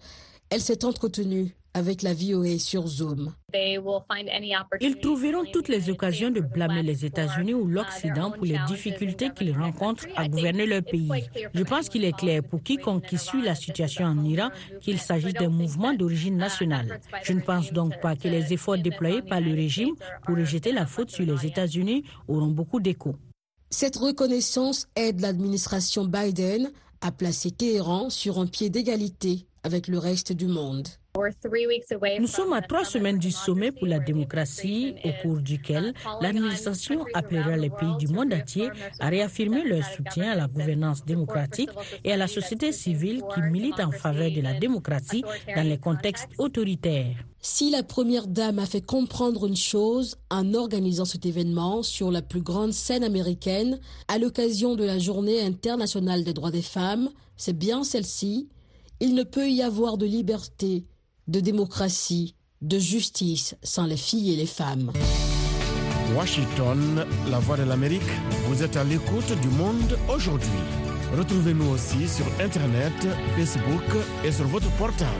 Elle 0.51 0.61
s'est 0.61 0.85
entretenue 0.85 1.55
avec 1.77 2.01
la 2.01 2.15
VOA 2.15 2.59
sur 2.59 2.87
Zoom. 2.87 3.35
Ils 4.81 4.97
trouveront 5.03 5.45
toutes 5.53 5.69
les 5.69 5.91
occasions 5.91 6.31
de 6.31 6.41
blâmer 6.41 6.83
les 6.83 7.05
États-Unis 7.05 7.53
ou 7.53 7.67
l'Occident 7.67 8.31
pour 8.31 8.47
les 8.47 8.59
difficultés 8.67 9.29
qu'ils 9.37 9.53
rencontrent 9.53 10.07
à 10.17 10.27
gouverner 10.27 10.65
leur 10.65 10.83
pays. 10.83 11.11
Je 11.55 11.63
pense 11.65 11.91
qu'il 11.91 12.05
est 12.07 12.17
clair 12.17 12.43
pour 12.43 12.63
quiconque 12.63 13.05
qui 13.07 13.19
suit 13.19 13.43
la 13.43 13.55
situation 13.55 14.07
en 14.07 14.25
Iran 14.25 14.49
qu'il 14.81 14.99
s'agit 14.99 15.35
d'un 15.35 15.51
mouvement 15.51 15.93
d'origine 15.93 16.39
nationale. 16.39 16.99
Je 17.23 17.35
ne 17.35 17.43
pense 17.43 17.71
donc 17.75 18.01
pas 18.01 18.17
que 18.17 18.29
les 18.29 18.55
efforts 18.55 18.79
déployés 18.79 19.21
par 19.21 19.43
le 19.43 19.53
régime 19.53 19.95
pour 20.25 20.35
rejeter 20.37 20.73
la 20.73 20.87
faute 20.87 21.11
sur 21.11 21.27
les 21.27 21.45
États-Unis 21.45 22.05
auront 22.27 22.47
beaucoup 22.47 22.81
d'écho. 22.81 23.17
Cette 23.69 23.97
reconnaissance 23.97 24.87
aide 24.97 25.21
l'administration 25.21 26.07
Biden 26.07 26.73
à 27.03 27.13
placer 27.13 27.51
Téhéran 27.51 28.09
sur 28.09 28.39
un 28.39 28.47
pied 28.47 28.71
d'égalité 28.71 29.47
avec 29.63 29.89
le 29.89 29.99
reste 29.99 30.33
du 30.33 30.47
monde. 30.47 30.89
Nous 32.19 32.27
sommes 32.27 32.53
à 32.53 32.63
trois 32.63 32.85
semaines 32.85 33.19
du 33.19 33.31
sommet 33.31 33.73
pour 33.73 33.87
la 33.87 33.99
démocratie 33.99 34.95
au 35.05 35.11
cours 35.23 35.39
duquel 35.39 35.95
l'administration 36.21 37.05
appellera 37.15 37.57
les 37.57 37.71
pays 37.71 37.97
du 37.99 38.09
monde 38.09 38.33
entier 38.35 38.69
à 39.01 39.09
réaffirmer 39.09 39.65
leur 39.65 39.85
soutien 39.85 40.33
à 40.33 40.35
la 40.35 40.47
gouvernance 40.47 41.05
démocratique 41.05 41.71
et 42.05 42.13
à 42.13 42.17
la 42.17 42.27
société 42.27 42.73
civile 42.73 43.23
qui 43.35 43.41
milite 43.41 43.81
en 43.81 43.93
faveur 43.93 44.31
de 44.31 44.41
la 44.41 44.55
démocratie 44.55 45.25
dans 45.55 45.67
les 45.67 45.79
contextes 45.79 46.29
autoritaires. 46.39 47.17
Si 47.41 47.71
la 47.71 47.83
Première 47.83 48.27
Dame 48.27 48.59
a 48.59 48.67
fait 48.67 48.85
comprendre 48.85 49.47
une 49.47 49.57
chose 49.57 50.17
en 50.31 50.53
organisant 50.53 51.05
cet 51.05 51.27
événement 51.27 51.83
sur 51.83 52.11
la 52.11 52.21
plus 52.21 52.43
grande 52.43 52.73
scène 52.73 53.05
américaine 53.05 53.79
à 54.09 54.19
l'occasion 54.19 54.75
de 54.75 54.85
la 54.85 54.99
Journée 54.99 55.41
internationale 55.43 56.25
des 56.25 56.35
droits 56.35 56.51
des 56.51 56.63
femmes, 56.63 57.09
c'est 57.37 57.57
bien 57.57 57.85
celle-ci. 57.85 58.49
Il 58.99 59.15
ne 59.15 59.23
peut 59.23 59.49
y 59.49 59.63
avoir 59.63 59.99
de 59.99 60.07
liberté, 60.07 60.85
de 61.29 61.41
démocratie, 61.41 62.35
de 62.63 62.79
justice 62.79 63.57
sans 63.63 63.87
les 63.87 63.97
filles 63.97 64.33
et 64.33 64.37
les 64.37 64.47
femmes. 64.47 64.93
Washington, 66.15 67.05
la 67.29 67.39
voix 67.41 67.57
de 67.57 67.65
l'Amérique, 67.65 68.03
vous 68.47 68.63
êtes 68.63 68.77
à 68.77 68.85
l'écoute 68.85 69.33
du 69.41 69.49
monde 69.49 69.99
aujourd'hui. 70.09 70.49
Retrouvez-nous 71.17 71.69
aussi 71.71 72.09
sur 72.09 72.27
Internet, 72.41 72.95
Facebook 73.37 73.83
et 74.25 74.33
sur 74.33 74.47
votre 74.47 74.71
portable. 74.77 75.11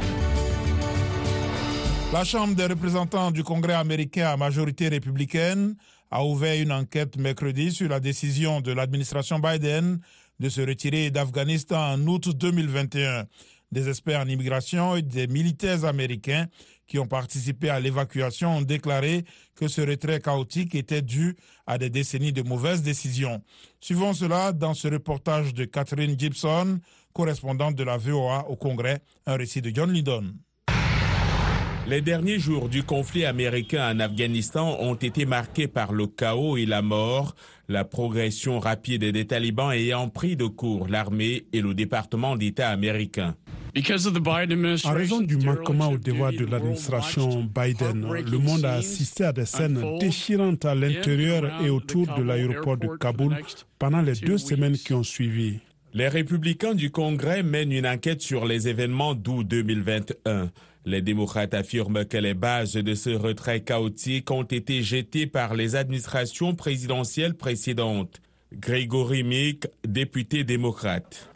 La 2.13 2.23
Chambre 2.23 2.55
des 2.55 2.67
représentants 2.67 3.33
du 3.33 3.43
Congrès 3.43 3.75
américain 3.75 4.29
à 4.29 4.37
majorité 4.37 4.89
républicaine 4.89 5.75
a 6.11 6.25
ouvert 6.25 6.61
une 6.61 6.73
enquête 6.73 7.17
mercredi 7.17 7.73
sur 7.73 7.89
la 7.89 7.99
décision 7.99 8.61
de 8.61 8.73
l'administration 8.73 9.41
Biden 9.41 9.99
de 10.39 10.49
se 10.49 10.61
retirer 10.61 11.11
d'Afghanistan 11.11 11.95
en 11.95 12.07
août 12.07 12.29
2021. 12.29 13.25
Des 13.73 13.89
experts 13.89 14.21
en 14.21 14.29
immigration 14.29 14.97
et 14.97 15.03
des 15.03 15.27
militaires 15.27 15.85
américains 15.85 16.47
qui 16.87 16.99
ont 16.99 17.07
participé 17.07 17.69
à 17.69 17.81
l'évacuation 17.81 18.59
ont 18.59 18.63
déclaré 18.63 19.25
que 19.57 19.67
ce 19.67 19.81
retrait 19.81 20.21
chaotique 20.21 20.75
était 20.77 21.03
dû 21.03 21.35
à 21.67 21.77
des 21.77 21.91
décennies 21.91 22.33
de 22.33 22.43
mauvaises 22.43 22.83
décisions. 22.83 23.43
Suivons 23.81 24.13
cela 24.15 24.53
dans 24.53 24.75
ce 24.75 24.87
reportage 24.87 25.53
de 25.53 25.65
Catherine 25.65 26.19
Gibson, 26.19 26.79
correspondante 27.13 27.75
de 27.75 27.83
la 27.83 27.97
VOA 27.97 28.49
au 28.49 28.57
Congrès, 28.57 29.01
un 29.27 29.37
récit 29.37 29.63
de 29.63 29.73
John 29.75 29.93
Lydon. 29.93 30.33
Les 31.89 32.03
derniers 32.03 32.41
jours 32.41 32.69
du 32.69 32.83
conflit 32.83 33.25
américain 33.25 33.95
en 33.95 34.01
Afghanistan 34.01 34.77
ont 34.81 34.97
été 34.97 35.25
marqués 35.25 35.69
par 35.69 35.93
le 35.93 36.09
chaos 36.09 36.57
et 36.57 36.67
la 36.67 36.83
mort, 36.83 37.37
la 37.69 37.85
progression 37.85 38.59
rapide 38.59 39.05
des 39.05 39.27
talibans 39.29 39.71
ayant 39.71 40.09
pris 40.09 40.35
de 40.35 40.47
court 40.47 40.89
l'armée 40.89 41.47
et 41.53 41.61
le 41.61 41.75
département 41.75 42.35
d'État 42.35 42.71
américain. 42.71 43.37
En 43.77 44.93
raison 44.95 45.21
du 45.21 45.37
manquement 45.37 45.91
au 45.91 45.99
devoir 45.99 46.33
de 46.33 46.47
l'administration 46.47 47.43
Biden, 47.45 48.07
le 48.11 48.39
monde 48.39 48.65
a 48.65 48.73
assisté 48.73 49.25
à 49.25 49.33
des 49.33 49.45
scènes 49.45 49.99
déchirantes 49.99 50.65
à 50.65 50.75
l'intérieur 50.75 51.63
et 51.63 51.69
autour 51.69 52.07
de 52.17 52.23
l'aéroport 52.23 52.79
de 52.79 52.97
Kaboul 52.97 53.37
pendant 53.79 54.01
les 54.01 54.15
deux 54.15 54.39
semaines 54.39 54.79
qui 54.79 54.95
ont 54.95 55.03
suivi. 55.03 55.59
Les 55.93 56.09
républicains 56.09 56.75
du 56.75 56.91
Congrès 56.91 57.43
mènent 57.43 57.73
une 57.73 57.87
enquête 57.87 58.23
sur 58.23 58.47
les 58.47 58.67
événements 58.67 59.15
d'août 59.15 59.47
2021. 59.47 60.51
Les 60.87 61.03
démocrates 61.03 61.53
affirment 61.53 62.07
que 62.07 62.17
les 62.17 62.35
bases 62.35 62.75
de 62.75 62.95
ce 62.95 63.11
retrait 63.11 63.61
chaotique 63.61 64.31
ont 64.31 64.45
été 64.45 64.83
jetées 64.83 65.27
par 65.27 65.55
les 65.55 65.77
administrations 65.77 66.55
présidentielles 66.55 67.35
précédentes. 67.35 68.21
Grégory 68.53 69.25
Mick, 69.25 69.67
député 69.87 70.45
démocrate. 70.45 71.29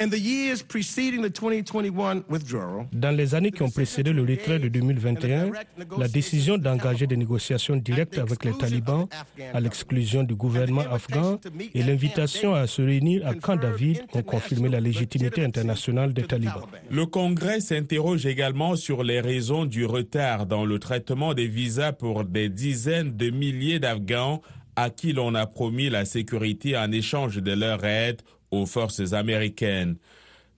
Dans 2.92 3.16
les 3.16 3.34
années 3.34 3.50
qui 3.50 3.62
ont 3.62 3.70
précédé 3.70 4.12
le 4.12 4.22
retrait 4.22 4.60
de 4.60 4.68
2021, 4.68 5.50
la 5.98 6.08
décision 6.08 6.56
d'engager 6.56 7.06
des 7.08 7.16
négociations 7.16 7.76
directes 7.76 8.18
avec 8.18 8.44
les 8.44 8.56
talibans 8.56 9.06
à 9.52 9.60
l'exclusion 9.60 10.22
du 10.22 10.36
gouvernement 10.36 10.84
afghan 10.90 11.40
et 11.74 11.82
l'invitation 11.82 12.54
à 12.54 12.66
se 12.68 12.80
réunir 12.80 13.26
à 13.26 13.34
Camp 13.34 13.56
David 13.56 14.02
ont 14.14 14.22
confirmé 14.22 14.68
la 14.68 14.80
légitimité 14.80 15.44
internationale 15.44 16.12
des 16.12 16.22
talibans. 16.22 16.66
Le 16.90 17.06
Congrès 17.06 17.60
s'interroge 17.60 18.24
également 18.24 18.76
sur 18.76 19.02
les 19.02 19.20
raisons 19.20 19.64
du 19.64 19.84
retard 19.84 20.46
dans 20.46 20.64
le 20.64 20.78
traitement 20.78 21.34
des 21.34 21.48
visas 21.48 21.92
pour 21.92 22.24
des 22.24 22.48
dizaines 22.48 23.16
de 23.16 23.30
milliers 23.30 23.80
d'Afghans 23.80 24.42
à 24.82 24.90
qui 24.90 25.12
l'on 25.12 25.34
a 25.34 25.46
promis 25.46 25.90
la 25.90 26.04
sécurité 26.04 26.76
en 26.76 26.90
échange 26.90 27.36
de 27.36 27.52
leur 27.52 27.84
aide 27.84 28.22
aux 28.50 28.66
forces 28.66 29.12
américaines. 29.12 29.96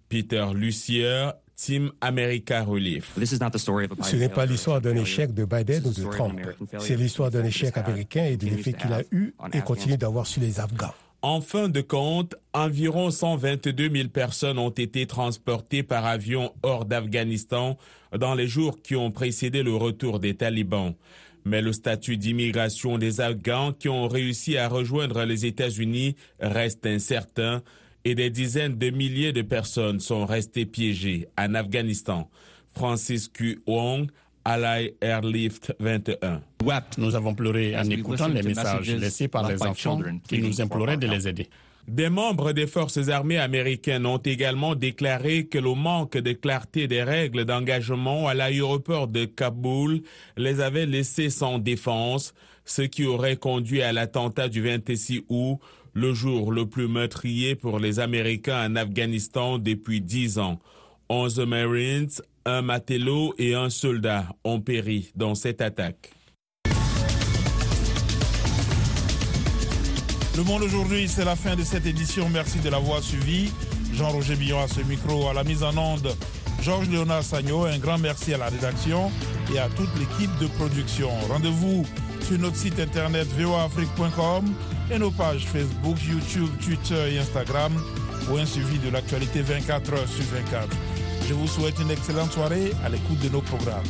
Peter 0.08 0.46
Lucier, 0.54 1.30
Team 1.56 1.90
America 2.00 2.62
Relief. 2.62 3.12
Ce 3.16 4.16
n'est 4.16 4.28
pas 4.28 4.46
l'histoire 4.46 4.80
d'un 4.80 4.94
échec 4.96 5.34
de 5.34 5.44
Biden 5.44 5.82
ou 5.86 5.92
de 5.92 6.10
Trump. 6.10 6.40
C'est 6.78 6.96
l'histoire 6.96 7.30
d'un 7.30 7.44
échec 7.44 7.76
américain 7.76 8.24
et 8.24 8.36
de 8.36 8.46
l'effet 8.46 8.72
qu'il 8.74 8.92
a 8.92 9.02
eu 9.10 9.34
et 9.52 9.60
continue 9.60 9.96
d'avoir 9.96 10.26
sur 10.26 10.40
les 10.40 10.60
Afghans. 10.60 10.94
En 11.22 11.40
fin 11.40 11.68
de 11.68 11.80
compte, 11.80 12.34
environ 12.52 13.10
122 13.10 13.90
000 13.90 14.08
personnes 14.08 14.58
ont 14.58 14.70
été 14.70 15.06
transportées 15.06 15.84
par 15.84 16.04
avion 16.04 16.52
hors 16.64 16.84
d'Afghanistan 16.84 17.78
dans 18.16 18.34
les 18.34 18.48
jours 18.48 18.82
qui 18.82 18.96
ont 18.96 19.12
précédé 19.12 19.62
le 19.62 19.74
retour 19.74 20.18
des 20.18 20.34
talibans. 20.34 20.94
Mais 21.44 21.62
le 21.62 21.72
statut 21.72 22.16
d'immigration 22.16 22.98
des 22.98 23.20
Afghans 23.20 23.72
qui 23.72 23.88
ont 23.88 24.08
réussi 24.08 24.56
à 24.56 24.68
rejoindre 24.68 25.24
les 25.24 25.46
États-Unis 25.46 26.16
reste 26.40 26.86
incertain 26.86 27.62
et 28.04 28.14
des 28.14 28.30
dizaines 28.30 28.78
de 28.78 28.90
milliers 28.90 29.32
de 29.32 29.42
personnes 29.42 30.00
sont 30.00 30.26
restées 30.26 30.66
piégées 30.66 31.28
en 31.38 31.54
Afghanistan. 31.54 32.28
Francis 32.74 33.28
Q. 33.28 33.62
Wong, 33.66 34.08
Ally 34.44 34.94
Airlift 35.00 35.74
21. 35.78 36.42
Nous 36.98 37.14
avons 37.14 37.34
pleuré 37.34 37.76
en 37.76 37.84
écoutant 37.84 38.28
les 38.28 38.42
messages 38.42 38.90
laissés 38.90 39.28
par 39.28 39.48
les 39.48 39.62
enfants 39.62 40.00
qui 40.26 40.40
nous 40.40 40.60
imploraient 40.60 40.96
de 40.96 41.06
les 41.06 41.28
aider. 41.28 41.48
Des 41.88 42.08
membres 42.10 42.52
des 42.52 42.68
forces 42.68 43.08
armées 43.08 43.38
américaines 43.38 44.06
ont 44.06 44.18
également 44.18 44.76
déclaré 44.76 45.46
que 45.46 45.58
le 45.58 45.74
manque 45.74 46.16
de 46.16 46.32
clarté 46.32 46.86
des 46.86 47.02
règles 47.02 47.44
d'engagement 47.44 48.28
à 48.28 48.34
l'aéroport 48.34 49.08
de 49.08 49.24
Kaboul 49.24 50.02
les 50.36 50.60
avait 50.60 50.86
laissés 50.86 51.28
sans 51.28 51.58
défense, 51.58 52.34
ce 52.64 52.82
qui 52.82 53.04
aurait 53.04 53.36
conduit 53.36 53.82
à 53.82 53.92
l'attentat 53.92 54.48
du 54.48 54.62
26 54.62 55.24
août, 55.28 55.58
le 55.92 56.14
jour 56.14 56.52
le 56.52 56.66
plus 56.66 56.86
meurtrier 56.86 57.56
pour 57.56 57.80
les 57.80 57.98
Américains 57.98 58.64
en 58.64 58.76
Afghanistan 58.76 59.58
depuis 59.58 60.00
dix 60.00 60.38
ans. 60.38 60.60
Onze 61.08 61.40
Marines, 61.40 62.08
un 62.46 62.62
matelot 62.62 63.34
et 63.38 63.54
un 63.54 63.70
soldat 63.70 64.28
ont 64.44 64.60
péri 64.60 65.10
dans 65.16 65.34
cette 65.34 65.60
attaque. 65.60 66.12
Le 70.36 70.44
Monde 70.44 70.62
aujourd'hui, 70.62 71.08
c'est 71.08 71.26
la 71.26 71.36
fin 71.36 71.56
de 71.56 71.62
cette 71.62 71.84
édition. 71.84 72.28
Merci 72.30 72.58
de 72.60 72.70
l'avoir 72.70 73.02
suivi. 73.02 73.52
Jean-Roger 73.92 74.34
Billon 74.34 74.60
à 74.62 74.66
ce 74.68 74.80
micro, 74.80 75.28
à 75.28 75.34
la 75.34 75.44
mise 75.44 75.62
en 75.62 75.76
onde. 75.76 76.14
Georges 76.62 76.88
Léonard 76.88 77.22
Sagno, 77.22 77.64
un 77.64 77.78
grand 77.78 77.98
merci 77.98 78.32
à 78.32 78.38
la 78.38 78.46
rédaction 78.46 79.10
et 79.54 79.58
à 79.58 79.68
toute 79.68 79.90
l'équipe 79.98 80.30
de 80.38 80.46
production. 80.46 81.10
Rendez-vous 81.28 81.84
sur 82.22 82.38
notre 82.38 82.56
site 82.56 82.80
internet 82.80 83.26
voafrique.com 83.38 84.44
et 84.90 84.98
nos 84.98 85.10
pages 85.10 85.44
Facebook, 85.44 85.98
YouTube, 86.02 86.48
Twitter 86.64 87.14
et 87.14 87.18
Instagram 87.18 87.72
pour 88.26 88.38
un 88.38 88.46
suivi 88.46 88.78
de 88.78 88.88
l'actualité 88.88 89.42
24 89.42 89.92
heures 89.92 90.08
sur 90.08 90.24
24. 90.32 90.68
Je 91.28 91.34
vous 91.34 91.46
souhaite 91.46 91.78
une 91.78 91.90
excellente 91.90 92.32
soirée 92.32 92.72
à 92.84 92.88
l'écoute 92.88 93.18
de 93.20 93.28
nos 93.28 93.42
programmes. 93.42 93.84